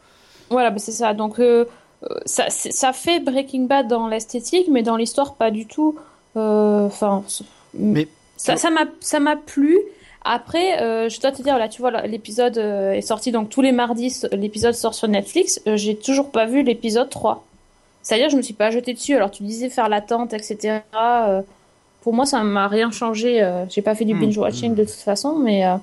[0.50, 1.14] Voilà, bah, c'est ça.
[1.14, 1.64] Donc euh,
[2.04, 5.96] euh, ça, ça fait Breaking Bad dans l'esthétique, mais dans l'histoire pas du tout.
[6.36, 7.24] Euh, Enfin,
[7.74, 9.78] Mais ça, m'a, ça m'a plu.
[10.24, 13.60] Après, euh, je dois te dire, là, tu vois, l'épisode euh, est sorti donc tous
[13.62, 14.22] les mardis.
[14.30, 15.60] L'épisode sort sur Netflix.
[15.66, 17.44] Euh, j'ai toujours pas vu l'épisode 3.
[18.02, 19.14] C'est-à-dire, je me suis pas jetée dessus.
[19.16, 20.80] Alors, tu disais faire l'attente, etc.
[22.02, 23.42] Pour moi, ça m'a rien changé.
[23.42, 24.20] Euh, j'ai pas fait du Hmm.
[24.20, 25.76] binge watching de toute façon, mais euh,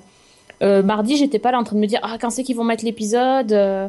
[0.62, 2.64] euh, mardi, j'étais pas là en train de me dire, ah, quand c'est qu'ils vont
[2.64, 3.52] mettre l'épisode.
[3.52, 3.88] Euh,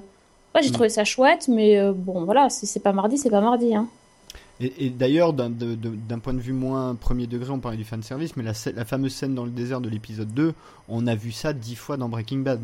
[0.54, 0.74] Ouais, j'ai Hmm.
[0.74, 3.74] trouvé ça chouette, mais euh, bon, voilà, si c'est pas mardi, c'est pas mardi.
[3.74, 3.88] Hein.
[4.60, 7.78] Et, et d'ailleurs, d'un de- de- d'un point de vue moins premier degré, on parlait
[7.78, 10.54] du fanservice, mais la, fameuse scène dans le désert de l'épisode 2,
[10.89, 12.60] on a vu ça dix fois dans Breaking Bad.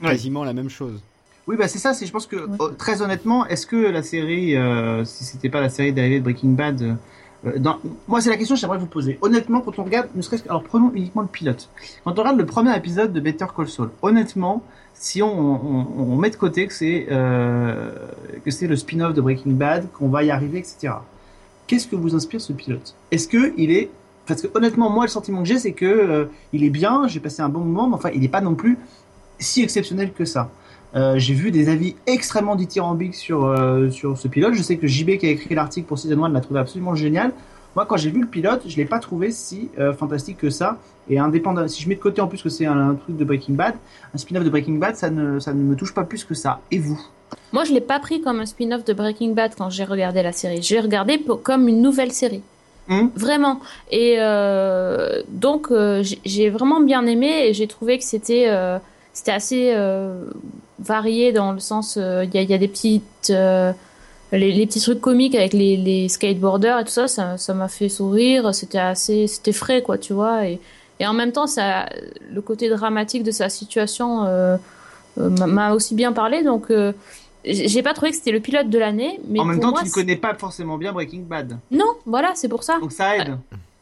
[0.00, 0.10] Ouais.
[0.10, 1.00] Quasiment la même chose.
[1.48, 1.94] Oui, bah c'est ça.
[1.94, 2.56] C'est je pense que Ouais.
[2.60, 6.24] oh, très honnêtement, est-ce que la série, euh, si c'était pas la série d'arrivée de
[6.24, 6.96] Breaking Bad,
[7.44, 7.78] dans...
[8.08, 9.18] moi c'est la question que j'aimerais vous poser.
[9.22, 11.68] Honnêtement, quand on regarde, ne serait-ce que, alors prenons uniquement le pilote.
[12.04, 14.62] Quand on regarde le premier épisode de Better Call Saul, honnêtement,
[14.94, 17.92] si on, met de côté que c'est euh,
[18.44, 20.94] que c'est le spin-off de Breaking Bad, qu'on va y arriver, etc.
[21.66, 22.94] Qu'est-ce que vous inspire ce pilote?
[23.10, 23.90] Est-ce que il est
[24.26, 27.20] parce que honnêtement, moi le sentiment que j'ai, c'est que euh, il est bien, j'ai
[27.20, 28.78] passé un bon moment, mais enfin, il n'est pas non plus
[29.38, 30.50] si exceptionnel que ça.
[30.96, 34.54] Euh, j'ai vu des avis extrêmement dithyrambiques sur, euh, sur ce pilote.
[34.54, 37.32] Je sais que JB qui a écrit l'article pour Season 1 l'a trouvé absolument génial.
[37.74, 40.78] Moi, quand j'ai vu le pilote, je l'ai pas trouvé si euh, fantastique que ça.
[41.10, 43.24] Et indépendant, si je mets de côté en plus que c'est un, un truc de
[43.24, 43.74] Breaking Bad,
[44.14, 46.60] un spin-off de Breaking Bad, ça ne, ça ne me touche pas plus que ça.
[46.70, 46.98] Et vous?
[47.52, 50.32] Moi, je l'ai pas pris comme un spin-off de Breaking Bad quand j'ai regardé la
[50.32, 50.62] série.
[50.62, 52.42] J'ai regardé pour- comme une nouvelle série.
[52.88, 53.60] Hum Vraiment.
[53.90, 58.78] Et euh, donc, euh, j'ai- vraiment bien aimé et j'ai trouvé que c'était euh,
[59.12, 59.72] c'était assez
[60.78, 63.30] varié dans le sens, euh, il y, a, il y a des petites.
[63.30, 63.72] euh,
[64.32, 67.68] les, les petits trucs comiques avec les, les skateboarders et tout ça, ça ça m'a
[67.68, 68.54] fait sourire.
[68.54, 69.26] C'était assez.
[69.26, 70.46] C'était frais, quoi, tu vois.
[70.46, 70.58] Et,
[71.00, 71.86] et en même temps, ça,
[72.32, 74.56] le côté dramatique de sa situation euh,
[75.18, 76.42] euh, m'a- aussi bien parlé.
[76.42, 76.92] Donc, euh,
[77.44, 79.20] j'ai pas trouvé que c'était le pilote de l'année.
[79.28, 81.56] Mais En même pour temps, moi, tu ne connais pas forcément bien Breaking Bad.
[81.70, 82.78] Non, voilà, c'est pour ça.
[82.80, 83.36] Donc ça aide.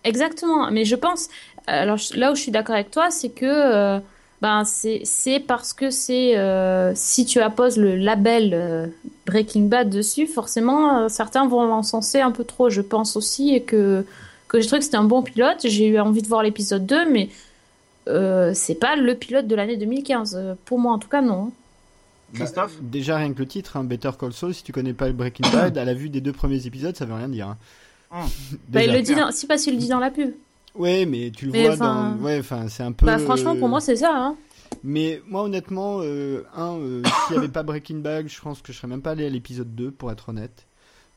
[0.05, 1.29] Exactement, mais je pense,
[1.67, 3.99] alors là où je suis d'accord avec toi, c'est que euh,
[4.43, 8.87] ben c'est parce que c'est euh, si tu apposes le label euh,
[9.27, 13.63] Breaking Bad dessus, forcément euh, certains vont l'encenser un peu trop, je pense aussi, et
[13.63, 14.05] que
[14.49, 15.59] que j'ai trouvé que c'était un bon pilote.
[15.65, 17.31] J'ai eu envie de voir l'épisode 2, mais
[18.09, 21.51] euh, c'est pas le pilote de l'année 2015, euh, pour moi en tout cas non.
[22.35, 22.75] Christophe?
[22.77, 25.13] Bah, Déjà, rien que le titre, hein, Better Call Saul, si tu connais pas le
[25.13, 27.49] Breaking Bad, à la vue des deux premiers épisodes, ça veut rien dire.
[27.49, 27.57] hein.
[28.11, 28.29] Hum.
[28.69, 30.33] Bah, il le dit, dans, si pas s'il le dit dans la pub.
[30.75, 32.17] Ouais, mais tu le Mais vois dans.
[32.17, 33.07] Ouais, enfin, c'est un peu.
[33.07, 34.13] Bah franchement pour moi c'est ça.
[34.15, 34.37] Hein.
[34.83, 38.73] Mais moi, honnêtement, euh, un, euh, s'il n'y avait pas Breaking Bad, je pense que
[38.73, 40.67] je serais même pas allé à l'épisode 2, pour être honnête.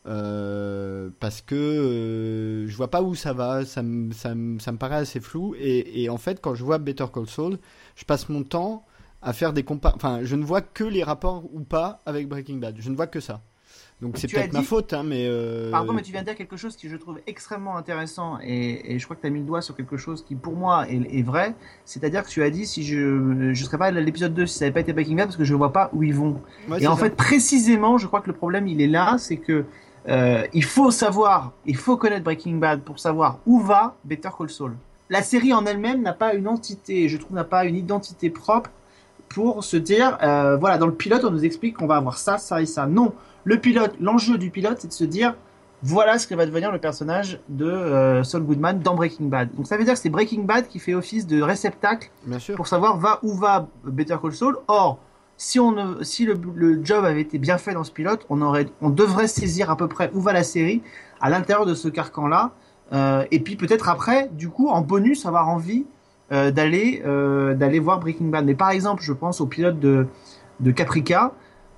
[0.06, 4.96] Euh, parce que je vois pas où ça va, ça me, ça ça me paraît
[4.96, 5.54] assez flou.
[5.60, 7.58] Et, et en fait, quand je vois Better Call Saul,
[7.96, 8.86] je passe mon temps
[9.22, 9.94] à faire des compar...
[9.96, 12.78] Enfin, je ne vois que les rapports ou pas avec Breaking Bad.
[12.80, 13.42] Je ne vois que ça.
[14.00, 15.26] Donc c'est peut-être ma faute, hein, mais.
[15.28, 18.94] euh, Pardon, mais tu viens de dire quelque chose qui je trouve extrêmement intéressant et,
[18.94, 20.88] et je crois que tu as mis le doigt sur quelque chose qui pour moi
[20.88, 21.56] est, est vrai.
[21.84, 24.66] C'est-à-dire que tu as dit si je je serais pas à l'épisode 2 si ça
[24.66, 26.40] n'avait pas été Breaking Bad parce que je vois pas où ils vont.
[26.70, 27.06] ouais, et en ça.
[27.06, 29.66] fait, précisément, je crois que le problème il est là, c'est que
[30.08, 34.50] euh, il faut savoir, il faut connaître Breaking Bad pour savoir où va Better Call
[34.52, 34.76] Saul.
[35.10, 38.70] La série en elle-même n'a pas une entité, je trouve n'a pas une identité propre
[39.28, 42.38] pour se dire, euh, voilà, dans le pilote, on nous explique qu'on va avoir ça,
[42.38, 42.86] ça et ça.
[42.88, 43.14] Non,
[43.48, 45.34] le pilote, l'enjeu du pilote, c'est de se dire,
[45.82, 49.56] voilà ce que va devenir le personnage de euh, Saul Goodman dans Breaking Bad.
[49.56, 52.56] Donc ça veut dire que c'est Breaking Bad qui fait office de réceptacle Bien sûr.
[52.56, 54.58] pour savoir va où va Better Call Saul.
[54.68, 55.00] Or,
[55.38, 58.42] si on ne, si le, le job avait été bien fait dans ce pilote, on
[58.42, 60.82] aurait, on devrait saisir à peu près où va la série
[61.22, 62.52] à l'intérieur de ce carcan-là.
[62.92, 65.86] Euh, et puis peut-être après, du coup, en bonus, avoir envie
[66.34, 68.44] euh, d'aller euh, d'aller voir Breaking Bad.
[68.44, 70.08] Mais par exemple, je pense au pilote de
[70.60, 71.32] de Caprica.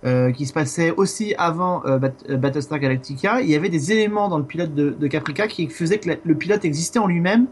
[0.06, 3.92] Euh, qui se passait aussi avant euh, Bat- euh, Battlestar Galactica, il y avait des
[3.92, 7.08] éléments dans le pilote de, de Caprica qui faisaient que la- le pilote existait en
[7.08, 7.48] lui-même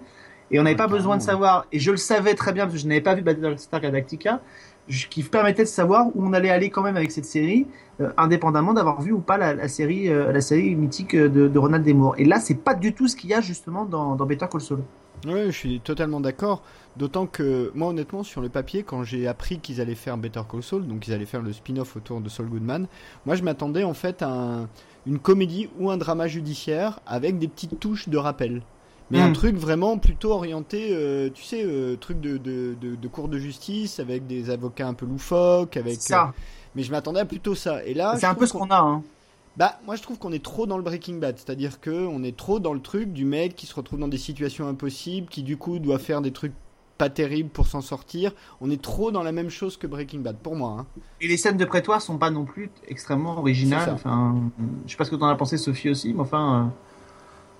[0.49, 2.79] et on n'avait pas besoin de savoir, et je le savais très bien parce que
[2.81, 4.39] je n'avais pas vu Battlestar Galactica,
[4.87, 7.67] je- qui permettait de savoir où on allait aller quand même avec cette série,
[7.99, 11.83] euh, indépendamment d'avoir vu ou pas la, la série, la série mythique de, de Ronald
[11.83, 12.15] Desmours.
[12.17, 14.61] Et là, c'est pas du tout ce qu'il y a justement dans, dans Better Call
[14.61, 14.83] Saul.
[15.25, 16.61] Ouais, je suis totalement d'accord.
[16.95, 20.63] D'autant que moi, honnêtement, sur le papier, quand j'ai appris qu'ils allaient faire Better Call
[20.63, 22.87] Saul, donc ils allaient faire le spin-off autour de Saul Goodman,
[23.25, 24.69] moi je m'attendais en fait à un-
[25.05, 28.61] une comédie ou un drama judiciaire avec des petites touches de rappel.
[29.09, 29.33] Mais un Mm.
[29.33, 33.37] truc vraiment plutôt orienté, euh, tu sais, euh, truc de, de, de, de cour de
[33.37, 36.01] justice avec des avocats un peu loufoques, avec.
[36.01, 36.23] Ça.
[36.25, 36.31] euh,
[36.75, 37.83] mais je m'attendais à plutôt ça.
[37.85, 38.79] Et là, c'est un peu ce qu'on- qu'on a.
[38.79, 39.03] Hein.
[39.57, 42.35] Bah, moi je trouve qu'on est trop dans le Breaking Bad, c'est-à-dire que on est
[42.37, 45.57] trop dans le truc du mec qui se retrouve dans des situations impossibles, qui du
[45.57, 46.53] coup doit faire des trucs
[46.97, 48.31] pas terribles pour s'en sortir.
[48.59, 50.77] On est trop dans la même chose que Breaking Bad, pour moi.
[50.79, 50.85] hein.
[51.21, 53.91] Et les scènes de prétoire sont pas non plus extrêmement originales.
[53.93, 54.35] Enfin,
[54.87, 56.71] je sais pas ce que t'en as pensé, Sophie aussi, mais enfin,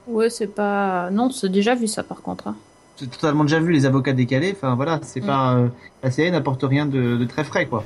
[0.08, 1.12] euh, Ouais, c'est pas.
[1.12, 2.48] Non, c'est déjà vu ça par contre.
[2.48, 2.56] hein.
[2.96, 4.54] c'est totalement déjà vu les avocats décalés.
[4.56, 5.26] Enfin voilà, c'est Mm.
[5.28, 5.68] pas euh,
[6.02, 7.84] la série n'apporte rien de, de très frais quoi.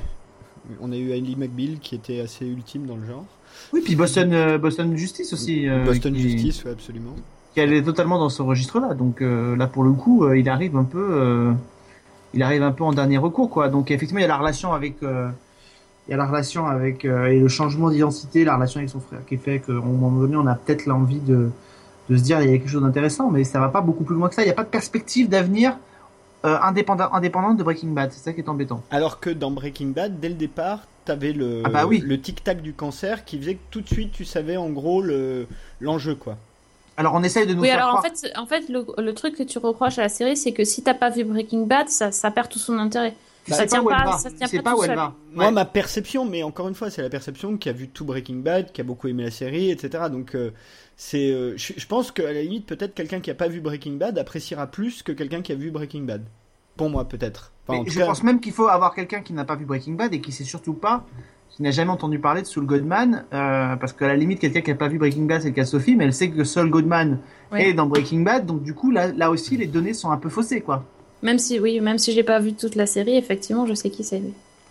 [0.80, 3.26] On a eu Hailey McBeal qui était assez ultime dans le genre.
[3.74, 5.68] Oui, puis Boston, euh, Boston Justice aussi.
[5.70, 7.16] euh, Boston qui- Justice, ouais, absolument.
[7.54, 8.94] qui allait totalement dans ce registre-là.
[8.94, 11.54] Donc euh, là, pour le coup, il arrive un peu,
[12.34, 13.70] il arrive un peu en dernier recours, quoi.
[13.70, 17.40] Donc effectivement, il y a la relation avec, il y a la relation avec et
[17.40, 20.48] le changement d'identité, la relation avec son frère, qui fait qu'à un moment donné, on
[20.48, 21.50] a peut-être l'envie de,
[22.10, 24.16] de se dire il y a quelque chose d'intéressant, mais ça va pas beaucoup plus
[24.16, 24.42] loin que ça.
[24.44, 25.78] Il n'y a pas de perspective d'avenir
[26.46, 28.12] euh, indépendant, indépendante de Breaking Bad.
[28.12, 28.82] C'est ça qui est embêtant.
[28.92, 30.80] Alors que dans Breaking Bad, dès le départ,
[31.12, 32.00] t'avais le, Ah bah oui.
[32.06, 35.48] le tic-tac du cancer qui faisait que tout de suite tu savais en gros le-
[35.80, 36.38] l'enjeu, quoi.
[36.98, 39.36] Alors on essaye de nous Oui, faire alors en fait, en fait le, le truc
[39.36, 42.12] que tu reproches à la série, c'est que si t'as pas vu Breaking Bad, ça,
[42.12, 43.14] ça perd tout son intérêt.
[43.46, 44.18] Tu ça sais pas tient où elle pas- va.
[44.20, 44.96] ça tient pas pas tout où elle seul.
[44.98, 45.16] va.
[45.34, 45.52] Moi, Ouais.
[45.52, 48.72] ma perception, mais encore une fois, c'est la perception qui a vu tout Breaking Bad,
[48.72, 50.04] qui a beaucoup aimé la série, etc.
[50.12, 50.52] Donc, euh,
[50.96, 53.94] c'est, euh, je, je pense qu'à la limite, peut-être quelqu'un qui a pas vu Breaking
[53.94, 56.22] Bad appréciera plus que quelqu'un qui a vu Breaking Bad.
[56.78, 57.52] Pour moi, peut-être.
[57.68, 60.14] Enfin, je cas, pense même qu'il faut avoir quelqu'un qui n'a pas vu Breaking Bad
[60.14, 61.06] et qui sait surtout pas,
[61.50, 64.70] qui n'a jamais entendu parler de Saul Goodman, euh, parce qu'à la limite, quelqu'un qui
[64.72, 66.70] n'a pas vu Breaking Bad, c'est le cas de Sophie, mais elle sait que Saul
[66.70, 67.20] Goodman
[67.52, 67.70] Ouais.
[67.70, 70.30] est dans Breaking Bad, donc du coup, là, là aussi, les données sont un peu
[70.30, 70.86] faussées, quoi.
[71.22, 74.04] Même si, oui, même si j'ai pas vu toute la série, effectivement, je sais qui
[74.04, 74.22] c'est.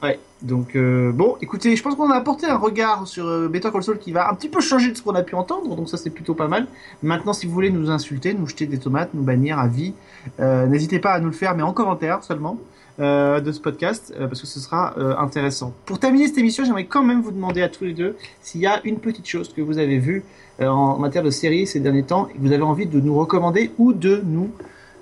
[0.03, 0.19] Ouais.
[0.41, 3.99] Donc, euh, bon, écoutez, je pense qu'on a apporté un regard sur euh, Better Call
[3.99, 6.09] qui va un petit peu changer de ce qu'on a pu entendre, donc ça, c'est
[6.09, 6.67] plutôt pas mal.
[7.03, 9.93] Maintenant, si vous voulez nous insulter, nous jeter des tomates, nous bannir à vie,
[10.41, 12.59] euh, n'hésitez pas à nous le faire, mais en commentaire seulement.
[12.99, 15.73] euh, de ce podcast parce que ce sera intéressant.
[15.87, 18.67] Pour terminer cette émission, j'aimerais quand même vous demander à tous les deux s'il y
[18.67, 20.23] a une petite chose que vous avez vue
[20.61, 23.71] en matière de série ces derniers temps et que vous avez envie de nous recommander
[23.79, 24.51] ou de nous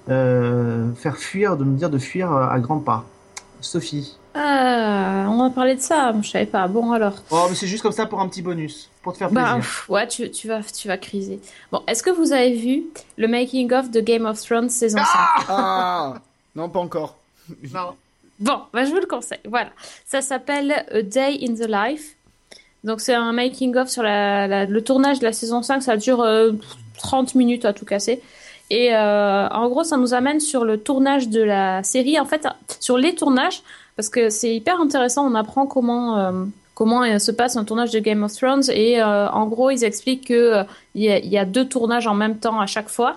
[0.07, 3.05] faire fuir, de nous dire de fuir à grands pas.
[3.61, 4.17] Sophie.
[4.35, 6.69] Ah, on a parlé de ça, je savais pas.
[6.69, 7.15] Bon alors.
[7.31, 9.57] Oh, mais c'est juste comme ça pour un petit bonus, pour te faire Bah, plaisir.
[9.61, 11.41] pff, ouais, tu, tu vas, tu vas criser.
[11.73, 12.85] Bon, est-ce que vous avez vu
[13.17, 15.07] le making of de Game of Thrones saison 5
[15.49, 16.15] Ah
[16.55, 17.17] Non, pas encore.
[17.73, 17.95] Non.
[18.39, 19.41] Bon, bah, je vous le conseille.
[19.49, 19.71] Voilà.
[20.07, 22.15] Ça s'appelle A Day in the Life.
[22.85, 25.81] Donc, c'est un making-of sur la, la- le tournage de la saison 5.
[25.83, 26.53] Ça dure euh,
[26.99, 28.23] 30 minutes à tout casser.
[28.71, 32.19] Et euh, en gros, ça nous amène sur le tournage de la série.
[32.21, 32.47] En fait,
[32.81, 33.63] sur les tournages,
[33.97, 35.27] parce que c'est hyper intéressant.
[35.27, 36.45] On apprend comment, euh,
[36.75, 38.65] comment euh, se passe un tournage de Game of Thrones.
[38.73, 40.63] Et euh, en gros, ils expliquent que euh,
[40.95, 43.17] il y, y a deux tournages en même temps à chaque fois,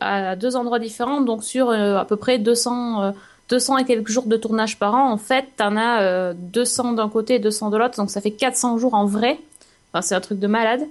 [0.00, 1.20] à deux endroits différents.
[1.20, 3.02] Donc, sur euh, à peu près 200.
[3.02, 3.10] euh,
[3.50, 7.08] 200 et quelques jours de tournage par an, en fait, t'en as euh, 200 d'un
[7.08, 9.38] côté et 200 de l'autre, donc ça fait 400 jours en vrai.
[10.02, 10.82] C'est un truc de malade.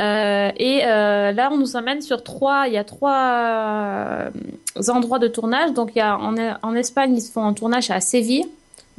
[0.00, 2.66] Euh, et euh, là, on nous amène sur trois.
[2.66, 4.30] Il y a trois euh,
[4.88, 5.72] endroits de tournage.
[5.72, 8.46] Donc, il y a en, Espagne, ils font un tournage à Séville.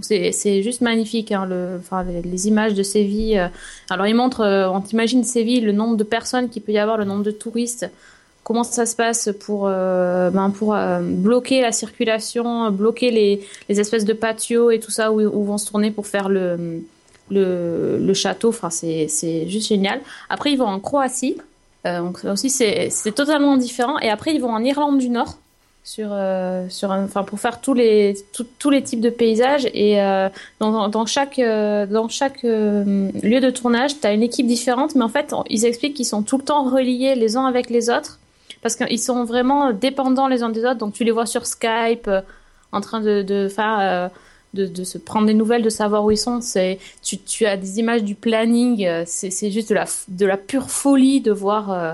[0.01, 1.47] C'est juste magnifique, hein,
[1.80, 3.49] enfin, les, images de Séville.
[3.89, 7.06] Alors, ils montrent, on t'imagine Séville, le nombre de personnes qu'il peut y avoir, le
[7.06, 7.89] nombre de touristes,
[8.43, 10.51] comment ça se passe pour, ben,
[11.01, 15.58] bloquer la circulation, bloquer les, les espèces de patios et tout ça où, où vont
[15.58, 16.84] se tourner pour faire le,
[17.30, 18.49] le, le château.
[18.49, 19.99] Enfin, c'est juste génial.
[20.30, 21.38] Après, ils vont en Croatie.
[21.86, 23.99] Euh, donc ça aussi, c'est totalement différent.
[23.99, 25.38] Et après, ils vont en Irlande du Nord
[25.84, 29.67] sur, euh, sur enfin, pour faire tous les, tous- tous les types de paysages.
[29.73, 34.95] Et euh, dans, dans- chaque, dans chaque lieu de tournage, tu as une équipe différente.
[34.95, 37.89] Mais en fait, ils expliquent qu'ils sont tout le temps reliés les uns avec les
[37.91, 38.19] autres.
[38.63, 40.80] Parce qu'ils sont vraiment dépendants les uns des autres.
[40.80, 42.09] Donc tu les vois sur Skype
[42.71, 44.09] en train de, de faire...
[44.64, 46.41] de, se prendre des nouvelles, de savoir où ils sont.
[46.41, 48.86] C'est, tu, tu as des images du planning.
[48.86, 51.93] euh, C'est, juste de la, de la pure folie de voir euh,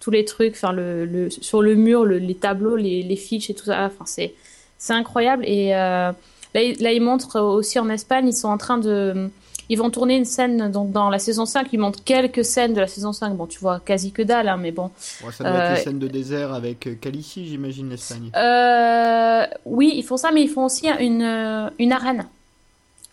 [0.00, 3.50] tous les trucs, enfin le, le, sur le mur, le- les tableaux, les, les fiches
[3.50, 3.84] et tout ça.
[3.86, 4.34] Enfin c'est,
[4.78, 5.44] c'est incroyable.
[5.46, 6.12] Et euh,
[6.54, 9.30] là, ils montrent aussi en Espagne, ils sont en train de,
[9.70, 11.68] ils vont tourner une scène donc dans la saison 5.
[11.72, 13.34] Ils montrent quelques scènes de la saison 5.
[13.34, 14.90] Bon, tu vois quasi que dalle, hein, mais bon.
[15.24, 18.30] Ouais, ça doit être Euh, les scènes de désert avec euh, Calici, j'imagine, l'Espagne.
[18.36, 22.26] Euh, oui, ils font ça, mais ils font aussi une, euh, une arène.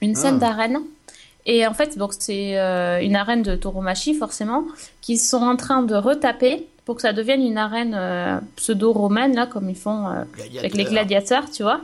[0.02, 0.48] Une scène Ah.
[0.48, 0.80] d'arène.
[1.46, 4.66] Et en fait, donc c'est euh, une arène de tauromachie, forcément,
[5.02, 9.46] qu'ils sont en train de retaper pour que ça devienne une arène euh, pseudo-romaine, là,
[9.46, 10.24] comme ils font euh,
[10.60, 11.82] avec les gladiateurs, tu vois.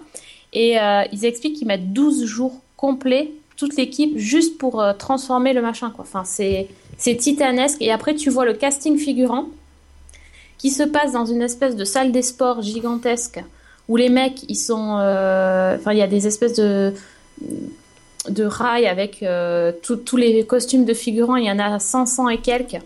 [0.54, 3.32] Et euh, ils expliquent qu'ils mettent 12 jours complets,
[3.64, 6.04] toute l'équipe, juste pour euh, transformer le machin, quoi.
[6.08, 7.82] Enfin, c'est c'est titanesque.
[7.82, 9.48] Et après, tu vois le casting figurant
[10.58, 13.40] qui se passe dans une espèce de salle des sports gigantesque
[13.90, 14.98] où les mecs, ils sont...
[15.00, 16.94] euh, Enfin, il y a des espèces de
[18.30, 19.72] de rails avec euh,
[20.06, 22.80] tous les costumes de figurants, il y en a 500 et quelques.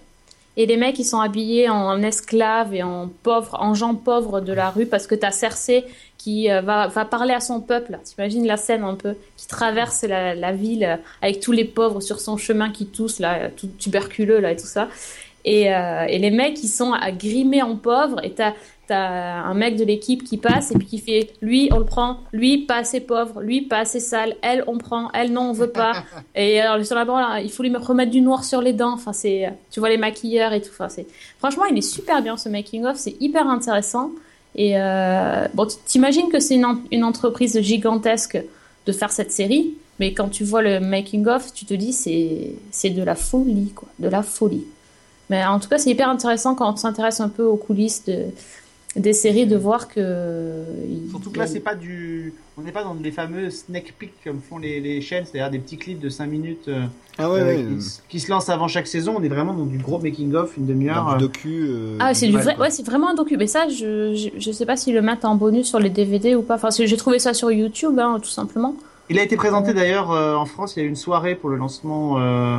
[0.57, 4.51] Et les mecs, ils sont habillés en esclaves et en pauvres, en gens pauvres de
[4.51, 5.85] la rue parce que t'as Cersei
[6.17, 7.99] qui euh, va, va parler à son peuple.
[8.03, 12.01] T'imagines la scène un peu qui traverse la, la ville euh, avec tous les pauvres
[12.01, 14.89] sur son chemin qui toussent là, euh, tout tuberculeux là et tout ça.
[15.45, 18.53] Et, euh, et les mecs, ils sont à grimer en pauvres et t'as
[18.87, 22.19] T'as un mec de l'équipe qui passe et puis qui fait lui on le prend,
[22.31, 25.69] lui pas assez pauvre, lui pas assez sale, elle on prend, elle non on veut
[25.71, 26.03] pas.
[26.35, 28.93] et alors sur la bande là, il faut lui remettre du noir sur les dents.
[28.93, 30.69] Enfin c'est, tu vois les maquilleurs et tout.
[30.71, 31.05] Enfin c'est,
[31.39, 34.11] franchement il est super bien ce making of, c'est hyper intéressant.
[34.55, 38.41] Et euh, bon t'imagines que c'est une, en- une entreprise gigantesque
[38.85, 42.53] de faire cette série, mais quand tu vois le making of, tu te dis c'est
[42.71, 44.63] c'est de la folie quoi, de la folie.
[45.29, 48.27] Mais en tout cas c'est hyper intéressant quand on s'intéresse un peu aux coulisses de
[48.97, 50.63] des séries de voir que
[51.09, 52.33] Surtout que là, c'est pas du.
[52.57, 55.59] On n'est pas dans les fameux sneak peek comme font les, les chaînes, c'est-à-dire des
[55.59, 56.85] petits clips de 5 minutes euh,
[57.19, 57.67] Ah ouais, euh, ouais.
[58.09, 59.15] qui, se lancent avant chaque saison.
[59.17, 61.09] On est vraiment dans du gros making-of, une demi-heure.
[61.09, 61.67] Euh, docu.
[61.69, 64.51] euh, ah c'est du vrai ouais c'est vraiment un docu mais ça je, je je
[64.51, 67.19] sais pas s'ils le mettent en bonus sur les DVD ou pas enfin j'ai trouvé
[67.19, 68.75] ça sur YouTube hein, tout simplement
[69.09, 70.75] Il a été présenté d'ailleurs euh, en France.
[70.75, 72.57] Il y a eu une soirée pour le lancement euh,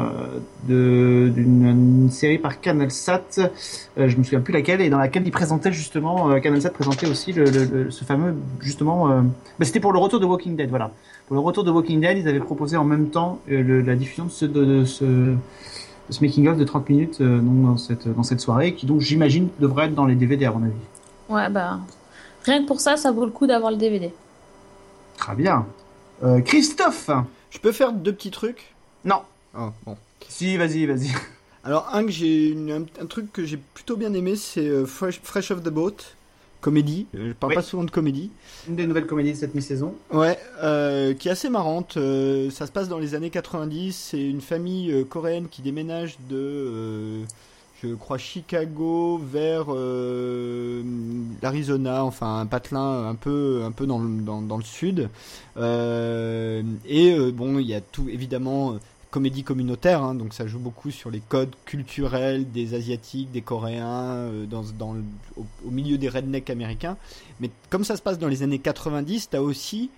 [0.66, 1.66] d'une
[2.06, 3.20] une série par CanalSat.
[3.98, 7.06] Euh, je me souviens plus laquelle et dans laquelle il présentait justement euh, CanalSat présentait
[7.06, 9.08] aussi le, le- le- ce fameux justement.
[9.58, 10.70] bah, C'était pour le retour de Walking Dead.
[10.70, 10.90] Voilà.
[11.26, 14.30] Pour le retour de Walking Dead, ils avaient proposé en même temps la diffusion de
[14.30, 15.36] ce de, de ce, de
[16.08, 19.86] ce making of de 30 minutes dans cette dans cette soirée qui donc j'imagine devrait
[19.86, 20.72] être dans les DVD à mon avis.
[21.28, 21.78] ouais bah
[22.44, 24.14] rien que pour ça ça vaut le coup d'avoir le DVD
[25.18, 25.66] Très bien.
[26.22, 27.10] Euh, Christophe.
[27.50, 28.74] Je peux faire deux petits trucs?
[29.04, 29.22] Non.
[29.56, 29.96] Oh, bon.
[30.28, 31.08] Si, vas-y, vas-y.
[31.64, 34.86] Alors, un que j'ai une- un, un truc que j'ai plutôt bien aimé, c'est euh,
[34.86, 35.94] Fresh, Fresh Off the Boat,
[36.60, 37.06] comédie.
[37.14, 37.56] Euh, Je parle Oui.
[37.56, 38.30] pas souvent de comédie.
[38.68, 39.94] Une des nouvelles comédies de cette mi-saison.
[40.12, 41.94] Ouais, euh, qui est assez marrante.
[41.94, 43.92] ça se passe dans les années 90.
[44.10, 47.20] C'est une famille coréenne qui déménage de,
[47.82, 50.82] je crois, Chicago vers euh,
[51.42, 55.08] l'Arizona, enfin un patelin un peu, dans le, sud.
[55.56, 58.76] Euh, et euh, bon, il y a tout évidemment.
[59.10, 64.28] Comédie communautaire, hein, donc ça joue beaucoup sur les codes culturels des asiatiques, des coréens,
[65.64, 66.98] au, milieu des rednecks américains.
[67.40, 69.88] Mais comme ça se passe dans les années 90, t'as aussi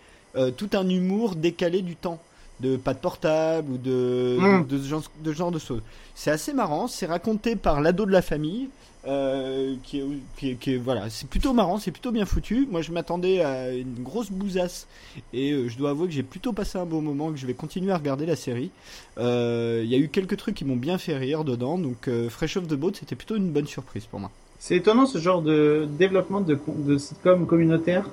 [0.56, 2.20] tout un humour décalé du temps,
[2.62, 4.66] de pas de portable ou de, Mm.
[4.66, 5.82] de, ce genre, de ce genre de choses.
[6.14, 8.68] C'est assez marrant, c'est raconté par l'ado de la famille,
[9.06, 10.04] euh, qui, est,
[10.36, 12.68] qui, est, qui est- voilà, c'est plutôt marrant, c'est plutôt bien foutu.
[12.70, 14.86] Moi, je m'attendais à une grosse bousasse
[15.32, 17.54] et euh, je dois avouer que j'ai plutôt passé un bon moment, que je vais
[17.54, 18.70] continuer à regarder la série.
[19.18, 22.58] Euh, Il y a eu quelques trucs qui m'ont bien fait rire dedans, donc Fresh
[22.58, 24.30] Off the Boat, c'était plutôt une bonne surprise pour moi.
[24.58, 28.04] C'est étonnant ce genre de développement de, de sitcom communautaire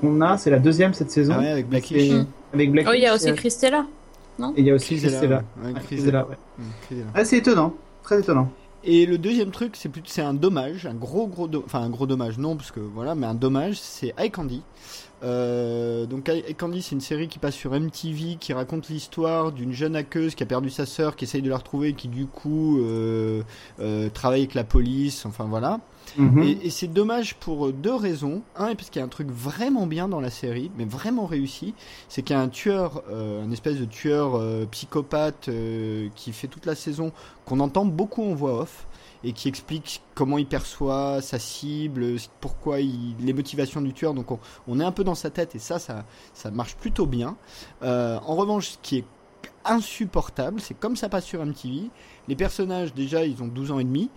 [0.00, 0.36] qu'on a.
[0.38, 1.34] C'est la deuxième cette saison.
[1.36, 2.08] Ah ouais, avec Blackish.
[2.10, 2.90] C'est- Avec Blackish.
[2.92, 3.86] oh il y a aussi euh, Christella
[4.56, 5.42] Et il y a aussi Christella.
[5.64, 5.80] Ah.
[5.86, 6.36] Christella, ouais.
[6.58, 7.06] Mm, Chrisella.
[7.14, 7.74] Ah, c'est étonnant.
[8.02, 8.50] Très étonnant.
[8.86, 11.88] Et le deuxième truc, c'est plutôt c'est un dommage, un gros gros, do- enfin un
[11.88, 14.62] gros dommage, non parce que voilà, mais un dommage, c'est iCandy.
[15.24, 19.96] Euh, donc iCandy, c'est une série qui passe sur MTV, qui raconte l'histoire d'une jeune
[19.96, 22.78] hackeuse qui a perdu sa sœur, qui essaye de la retrouver, et qui du coup
[22.78, 23.42] euh,
[23.80, 25.80] euh, travaille avec la police, enfin voilà.
[26.18, 26.42] Mhm.
[26.42, 28.42] Et, et c'est dommage pour deux raisons.
[28.56, 31.74] Un, parce qu'il y a un truc vraiment bien dans la série, mais vraiment réussi.
[32.08, 35.48] C'est qu'il y a un tueur, un espèce de tueur psychopathe
[36.14, 37.12] qui fait toute la saison,
[37.46, 38.86] qu'on entend beaucoup en voix off
[39.24, 44.14] et qui explique comment il perçoit sa cible, pourquoi les motivations du tueur.
[44.14, 44.26] Donc
[44.68, 46.04] on, est un peu dans sa tête et ça, ça,
[46.34, 47.36] ça marche plutôt bien.
[47.82, 49.04] Euh, en revanche, ce qui est
[49.64, 51.90] insupportable, c'est comme ça passe sur MTV,
[52.28, 54.08] les personnages déjà ils ont 12 ans et demi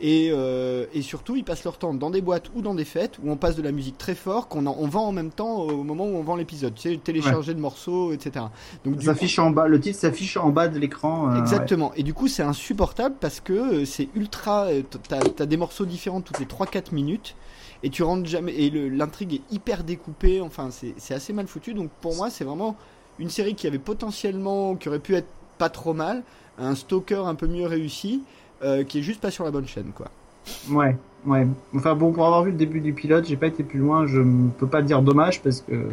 [0.00, 3.18] et, euh, et surtout ils passent leur temps dans des boîtes ou dans des fêtes
[3.22, 5.82] où on passe de la musique très fort qu'on on vend en même temps au
[5.82, 8.46] moment où on vend l'épisode, tu sais, télécharger de morceaux, etc.
[8.84, 11.32] Donc Ça s'affiche en bas, le titre s'affiche en bas de l'écran.
[11.32, 11.92] euh, Exactement.
[11.96, 14.68] Et du coup, c'est insupportable parce que euh, c'est ultra.
[15.08, 17.34] T'as as des morceaux différents toutes les 3-4 minutes
[17.82, 18.52] et tu rentres jamais.
[18.54, 20.40] Et l'intrigue est hyper découpée.
[20.40, 21.74] Enfin, c'est assez mal foutu.
[21.74, 22.76] Donc pour moi, c'est vraiment
[23.18, 24.76] une série qui avait potentiellement.
[24.76, 26.22] qui aurait pu être pas trop mal.
[26.58, 28.22] Un stalker un peu mieux réussi.
[28.62, 30.06] euh, qui est juste pas sur la bonne chaîne, quoi.
[30.70, 30.96] Ouais,
[31.26, 31.46] ouais.
[31.74, 34.06] Enfin bon, pour avoir vu le début du pilote, j'ai pas été plus loin.
[34.06, 34.20] Je
[34.58, 35.88] peux pas dire dommage parce que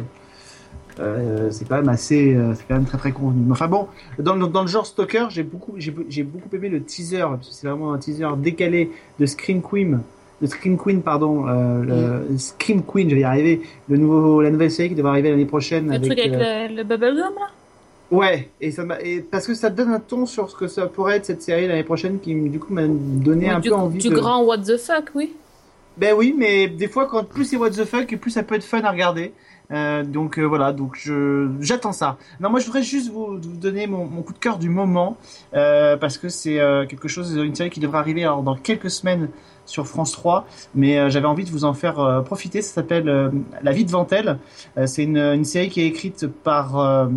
[1.00, 3.50] euh, c'est quand même assez, euh, c'est quand même très très convenu.
[3.50, 7.20] Enfin bon, dans, le- dans le genre stalker, j'ai beaucoup, j'ai beaucoup aimé le teaser.
[7.20, 10.00] parce que C'est vraiment un teaser décalé de Scream Queen,
[10.42, 13.62] de Scream Queen pardon, euh, le Scream Queen, je vais y arriver.
[13.88, 15.86] Le nouveau, la nouvelle série qui devrait arriver l'année prochaine.
[15.86, 17.48] Le avec, truc avec euh, le, le bubblegum là?
[18.10, 21.16] Ouais, et ça et parce que ça donne un ton sur ce que ça pourrait
[21.16, 24.10] être cette série l'année prochaine qui du coup m'a donné un du, peu envie du
[24.10, 24.14] de.
[24.14, 25.32] grand what the fuck, oui.
[25.96, 28.64] Ben oui, mais des fois, quand plus c'est what the fuck, plus ça peut être
[28.64, 29.32] fun à regarder.
[29.70, 32.18] Euh, donc euh, voilà, donc je j'attends ça.
[32.40, 35.16] Non, moi je voudrais juste vous, vous donner mon, mon coup de cœur du moment
[35.54, 36.58] euh, parce que c'est
[36.88, 39.30] quelque chose, une série qui devrait arriver alors dans quelques semaines
[39.66, 42.62] sur France 3, mais euh, j'avais envie de vous en faire euh, profiter.
[42.62, 43.30] Ça s'appelle euh,
[43.62, 44.38] La vie devant elle.
[44.76, 47.08] Euh, c'est une, une série qui est écrite par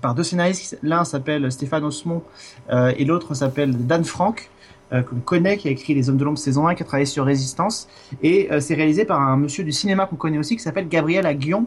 [0.00, 0.78] par deux scénaristes.
[0.82, 2.22] L'un s'appelle Stéphane Osmond
[2.70, 4.50] euh, et l'autre s'appelle Dan Frank.
[4.90, 7.04] Euh, qu'on connaît, qui a écrit Les Hommes de l'Ombre saison 1, qui a travaillé
[7.04, 7.88] sur Résistance,
[8.22, 11.26] et euh, c'est réalisé par un monsieur du cinéma qu'on connaît aussi, qui s'appelle Gabriel
[11.26, 11.66] Aguillon,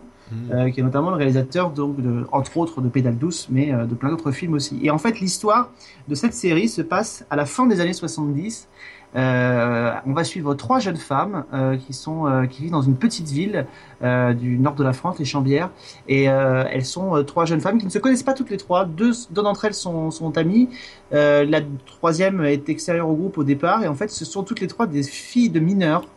[0.52, 3.94] euh, qui est notamment le réalisateur, donc, de, entre autres, de Pédale douce, mais de
[3.94, 4.80] plein d'autres films aussi.
[4.82, 5.70] Et en fait, l'histoire
[6.08, 8.68] de cette série se passe à la fin des années 70.
[9.16, 12.96] Euh, on va suivre trois jeunes femmes euh, qui sont euh, qui vivent dans une
[12.96, 13.66] petite ville
[14.02, 15.70] du nord de la France, les Chambières,
[16.08, 18.86] et elles sont trois jeunes femmes qui ne se connaissent pas toutes les trois.
[18.86, 20.70] Deux, d'entre elles sont, amies.
[21.12, 24.68] La troisième est extérieure au groupe au départ, et en fait, ce sont toutes les
[24.68, 26.08] trois des filles de mineurs.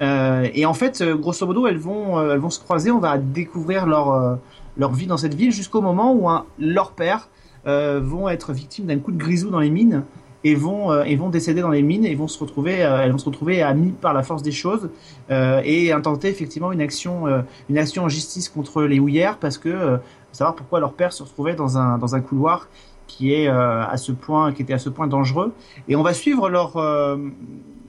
[0.00, 2.90] Et en fait, grosso modo, elles vont, elles vont se croiser.
[2.90, 4.38] On va découvrir leur
[4.76, 7.30] leur vie dans cette ville jusqu'au moment où un, leur père
[7.64, 10.04] vont être victimes d'un coup de grisou dans les mines
[10.46, 13.10] et vont euh, et vont décéder dans les mines et vont se retrouver euh, elles
[13.10, 14.90] vont se retrouver amies par la force des choses
[15.30, 19.58] euh, et intenter effectivement une action euh, une action en justice contre les houillères parce
[19.58, 19.98] que
[20.30, 22.68] savoir pourquoi leur père se retrouvait dans un dans un couloir
[23.08, 25.52] qui est à ce point qui était à ce point dangereux.
[25.88, 26.76] Et on va suivre leur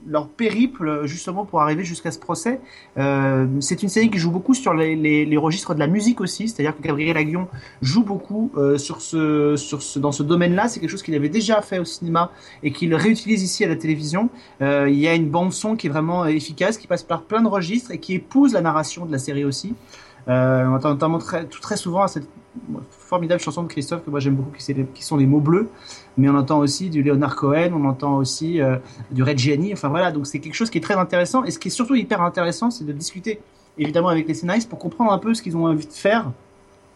[0.08, 2.60] leur périple justement pour arriver jusqu'à ce procès.
[2.98, 6.76] Euh, c'est une série qui joue beaucoup sur les, registres de la musique aussi, c'est-à-dire
[6.76, 7.48] que Gabriel Aguillon
[7.82, 10.68] joue beaucoup euh, sur ce, sur ce, dans ce domaine-là.
[10.68, 12.32] C'est quelque chose qu'il avait déjà fait au cinéma
[12.62, 14.30] et qu'il réutilise ici à la télévision.
[14.62, 17.42] Euh, il y a une bande son qui est vraiment efficace, qui passe par plein
[17.42, 19.74] de registres et qui épouse la narration de la série aussi.
[20.30, 22.28] On entend notamment très, tout, très souvent à cette
[22.90, 25.68] formidable chanson de Christophe que moi j'aime beaucoup, qui, qui sont les mots bleus.
[26.16, 28.76] Mais on entend aussi du Leonard Cohen, on entend aussi euh,
[29.10, 29.72] du Red Gianni.
[29.72, 31.44] Enfin voilà, donc c'est quelque chose qui est très intéressant.
[31.44, 33.40] Et ce qui est surtout hyper intéressant, c'est de discuter
[33.78, 36.30] évidemment avec les scénaristes pour comprendre un peu ce qu'ils ont envie de faire.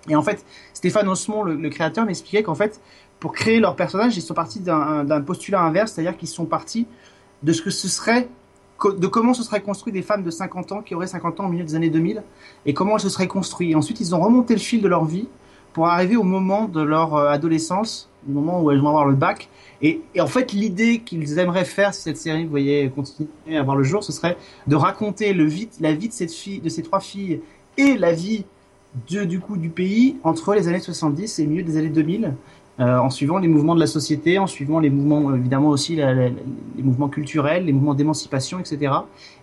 [0.08, 0.44] Et en fait,
[0.74, 2.80] Stéphane Osmond, le, le créateur, m'expliquait qu'en fait,
[3.20, 6.86] pour créer leur personnage, ils sont partis d'un postulat inverse, c'est-à-dire qu'ils sont partis
[7.44, 8.28] de ce que ce serait
[8.90, 11.48] de comment se seraient construits des femmes de 50 ans qui auraient 50 ans au
[11.48, 12.22] milieu des années 2000
[12.66, 13.76] et comment elles se seraient construites.
[13.76, 15.28] Ensuite, ils ont remonté le fil de leur vie
[15.72, 19.14] pour arriver au moment de leur euh, adolescence, au moment où elles vont avoir le
[19.14, 19.48] bac.
[19.80, 23.76] Et, en fait, l'idée qu'ils aimeraient faire si cette série, vous voyez, continuer à voir
[23.76, 24.36] le jour, ce serait
[24.68, 25.34] de raconter
[25.80, 27.40] la vie de cette fille, de ces trois filles
[27.76, 28.44] et la vie
[29.10, 32.34] de, du coup du pays entre les années 70 et le milieu des années 2000.
[32.80, 36.32] euh, en suivant les mouvements de la société, en suivant les mouvements, évidemment aussi les
[36.82, 38.92] mouvements culturels, les mouvements d'émancipation, etc.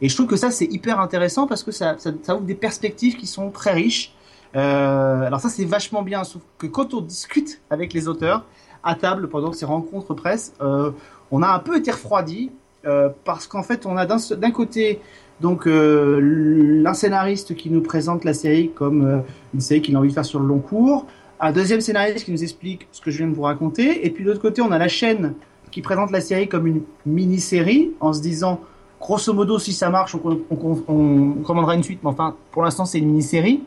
[0.01, 3.17] Et je trouve que ça c'est hyper intéressant parce que ça, ça ouvre des perspectives
[3.17, 4.13] qui sont très riches.
[4.55, 8.45] Euh, alors ça c'est vachement bien, sauf que quand on discute avec les auteurs
[8.83, 10.91] à table pendant ces rencontres presse, euh,
[11.31, 12.51] on a un peu été refroidi
[12.85, 15.01] euh, parce qu'en fait on a d'un côté
[15.41, 19.23] donc l'un scénariste qui nous présente la série comme
[19.53, 21.05] une série qu'il a envie de faire sur le long cours,
[21.39, 24.25] un deuxième scénariste qui nous explique ce que je viens de vous raconter, et puis
[24.25, 25.35] de l'autre côté on a la chaîne
[25.71, 28.59] qui présente la série comme une mini-série en se disant,
[28.99, 33.07] grosso modo, si ça marche, on commandera une suite, mais enfin, pour l'instant, c'est une
[33.07, 33.63] mini-série.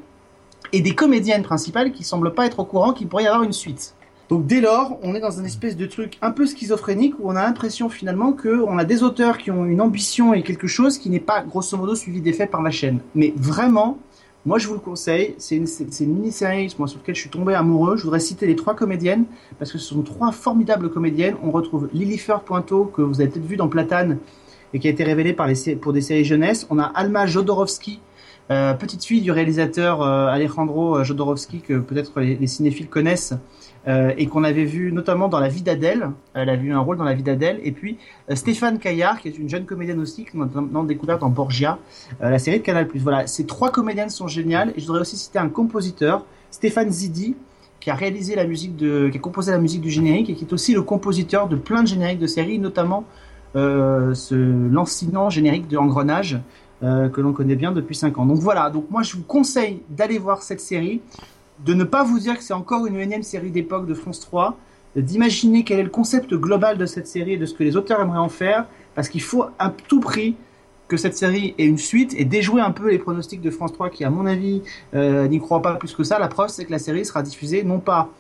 [0.73, 3.53] Et des comédiennes principales qui semblent pas être au courant qu'il pourrait y avoir une
[3.53, 3.95] suite.
[4.33, 7.37] Donc dès lors, on est dans un espèce de truc un peu schizophrénique où on
[7.37, 10.97] a l'impression finalement que on a des auteurs qui ont une ambition et quelque chose
[10.97, 13.01] qui n'est pas grosso modo suivi des faits par la chaîne.
[13.15, 13.99] Mais vraiment,
[14.47, 15.67] moi je vous le conseille, c'est une,
[16.15, 17.99] mini-série sur laquelle je suis tombé amoureux.
[17.99, 19.27] Je voudrais citer les trois comédiennes
[19.59, 21.37] parce que ce sont trois formidables comédiennes.
[21.43, 24.17] On retrouve Lily Pointeau que vous avez peut-être vu dans Platane
[24.73, 25.49] et qui a été révélée par
[25.83, 26.67] pour des séries jeunesse.
[26.71, 28.01] On a Alma Jodorowsky,
[28.51, 33.35] euh, petite fille du réalisateur euh, Alejandro Jodorowsky que peut-être les, les cinéphiles connaissent
[33.89, 36.11] euh, et qu'on avait vu notamment dans La vie d'Adèle.
[36.35, 37.61] Elle a eu un rôle dans La vie d'Adèle.
[37.65, 37.99] Et puis
[38.31, 41.79] euh, Stéphane Caillard, qui est une jeune comédienne aussi, que nous avons découverte dans Borgia,
[42.23, 42.87] euh, la série de Canal+.
[42.95, 44.73] Voilà, ces trois comédiennes sont géniales.
[44.77, 47.35] Et je voudrais aussi citer un compositeur, Stéphane Zidi,
[47.81, 50.53] qui a réalisé la musique qui a composé la musique du générique et qui est
[50.53, 53.05] aussi le compositeur de plein de génériques de séries, notamment
[53.55, 56.39] euh, ce lancinant générique de Engrenage
[56.83, 58.27] euh, que l'on connaît bien depuis 5 ans.
[58.27, 61.01] Donc voilà, donc moi je vous conseille d'aller voir cette série,
[61.65, 64.57] de ne pas vous dire que c'est encore une énième série d'époque de France 3,
[64.97, 68.01] d'imaginer quel est le concept global de cette série et de ce que les auteurs
[68.01, 70.35] aimeraient en faire, parce qu'il faut à tout prix
[70.89, 73.89] que cette série ait une suite et déjouer un peu les pronostics de France 3
[73.89, 74.61] qui, à mon avis,
[74.95, 76.19] euh, n'y croient pas plus que ça.
[76.19, 78.11] La preuve, c'est que la série sera diffusée non pas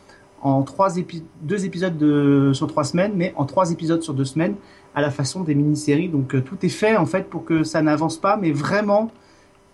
[0.41, 4.25] en trois épi- deux épisodes de, sur trois semaines, mais en trois épisodes sur deux
[4.25, 4.55] semaines,
[4.95, 6.09] à la façon des mini-séries.
[6.09, 9.11] Donc euh, tout est fait en fait pour que ça n'avance pas, mais vraiment,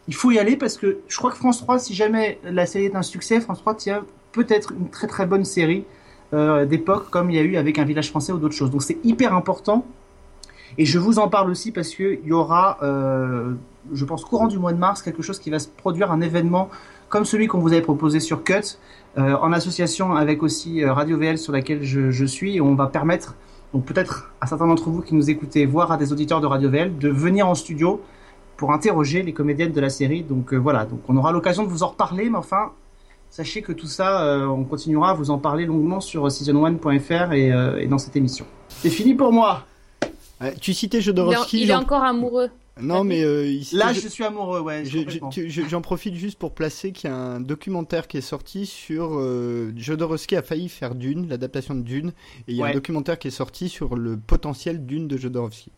[0.07, 2.87] il faut y aller parce que je crois que France 3, si jamais la série
[2.87, 5.85] est un succès, France 3 tient peut-être une très très bonne série
[6.35, 8.71] euh, d'époque comme il y a eu avec Un village français ou d'autres choses.
[8.71, 9.85] Donc c'est hyper important.
[10.77, 13.55] Et je vous en parle aussi parce qu'il y aura, euh,
[13.93, 16.69] je pense, courant du mois de mars, quelque chose qui va se produire, un événement
[17.09, 18.77] comme celui qu'on vous avait proposé sur Cut,
[19.16, 22.57] en association avec aussi Radio VL sur laquelle je, je suis.
[22.57, 23.35] Et on va permettre,
[23.73, 26.71] donc peut-être à certains d'entre vous qui nous écoutez, voire à des auditeurs de Radio
[26.71, 28.01] VL, de venir en studio
[28.57, 30.23] pour interroger les comédiennes de la série.
[30.23, 32.73] Donc euh, voilà, donc on aura l'occasion de vous en reparler, mais enfin,
[33.31, 37.53] sachez que tout ça, euh, on continuera à vous en parler longuement sur season1.fr et,
[37.53, 38.47] euh, et dans cette émission.
[38.69, 39.64] C'est fini pour moi.
[40.61, 41.62] Tu citais Il est, Jodorowsky.
[41.62, 42.49] il est encore amoureux.
[42.81, 44.85] Non, mais euh, citait Là, je suis amoureux, ouais.
[44.85, 44.99] Je-
[45.49, 49.18] je- J'en profite juste pour placer qu'il y a un documentaire qui est sorti sur
[49.18, 52.12] euh, Jodorowsky a failli faire Dune, l'adaptation de Dune,
[52.47, 52.70] et il y a Ouais.
[52.70, 55.72] un documentaire qui est sorti sur le potentiel Dune de Jodorowsky.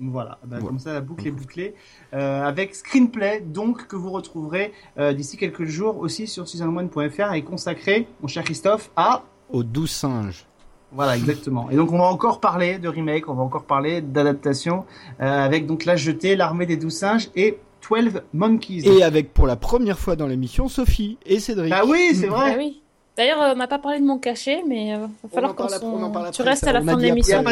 [0.00, 0.64] Voilà, bah, Voilà.
[0.66, 1.74] comme ça la boucle est bouclée.
[2.14, 7.42] Euh, avec Screenplay, donc, que vous retrouverez euh, d'ici quelques jours aussi sur season1.fr et
[7.42, 9.24] consacré, mon cher Christophe, à...
[9.50, 10.46] Aux douze singes.
[10.94, 11.70] Voilà, exactement.
[11.70, 14.84] Et donc on va encore parler de remake, on va encore parler d'adaptation,
[15.20, 18.82] euh, avec donc La Jetée, L'Armée des Douze Singes et 12 Monkeys.
[18.86, 21.72] Et avec pour la première fois dans l'émission Sophie et Cédric.
[21.74, 22.81] Ah oui, c'est Ah vrai oui.
[23.16, 25.74] D'ailleurs, euh, on n'a pas parlé de mon cachet, mais euh, va falloir qu'on parle
[25.74, 26.70] après, on en s'en- parle Tu après, restes ça.
[26.70, 27.44] à la On fin de l'émission.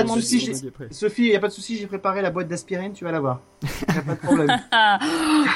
[0.91, 3.21] Sophie, il y a pas de souci, j'ai préparé la boîte d'aspirine, tu vas la
[3.21, 3.41] voir.
[3.63, 4.49] Y a pas de problème.
[4.73, 4.99] Ah,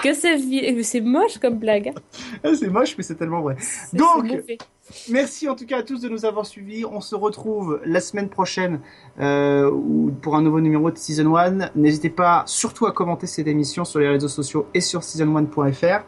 [0.03, 1.89] que c'est vi- c'est moche comme blague.
[1.89, 2.01] hein.
[2.45, 3.57] Ah, c'est moche, mais c'est tellement vrai.
[3.93, 4.27] Donc.
[5.09, 6.85] Merci en tout cas à tous de nous avoir suivis.
[6.85, 8.81] On se retrouve la semaine prochaine
[9.19, 11.71] euh, ou- pour un nouveau numéro de Season 1.
[11.75, 16.05] N'hésitez pas surtout à commenter cette émission sur les réseaux sociaux et sur season1.fr.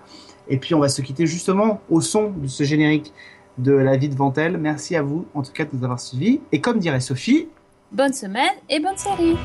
[0.48, 3.14] Et puis on va se quitter justement au son de ce générique
[3.58, 4.56] de La vie de Ventel.
[4.58, 6.40] Merci à vous en tout cas de nous avoir suivis.
[6.52, 7.48] Et comme dirait Sophie,
[7.92, 9.36] Bonne semaine et bonne série.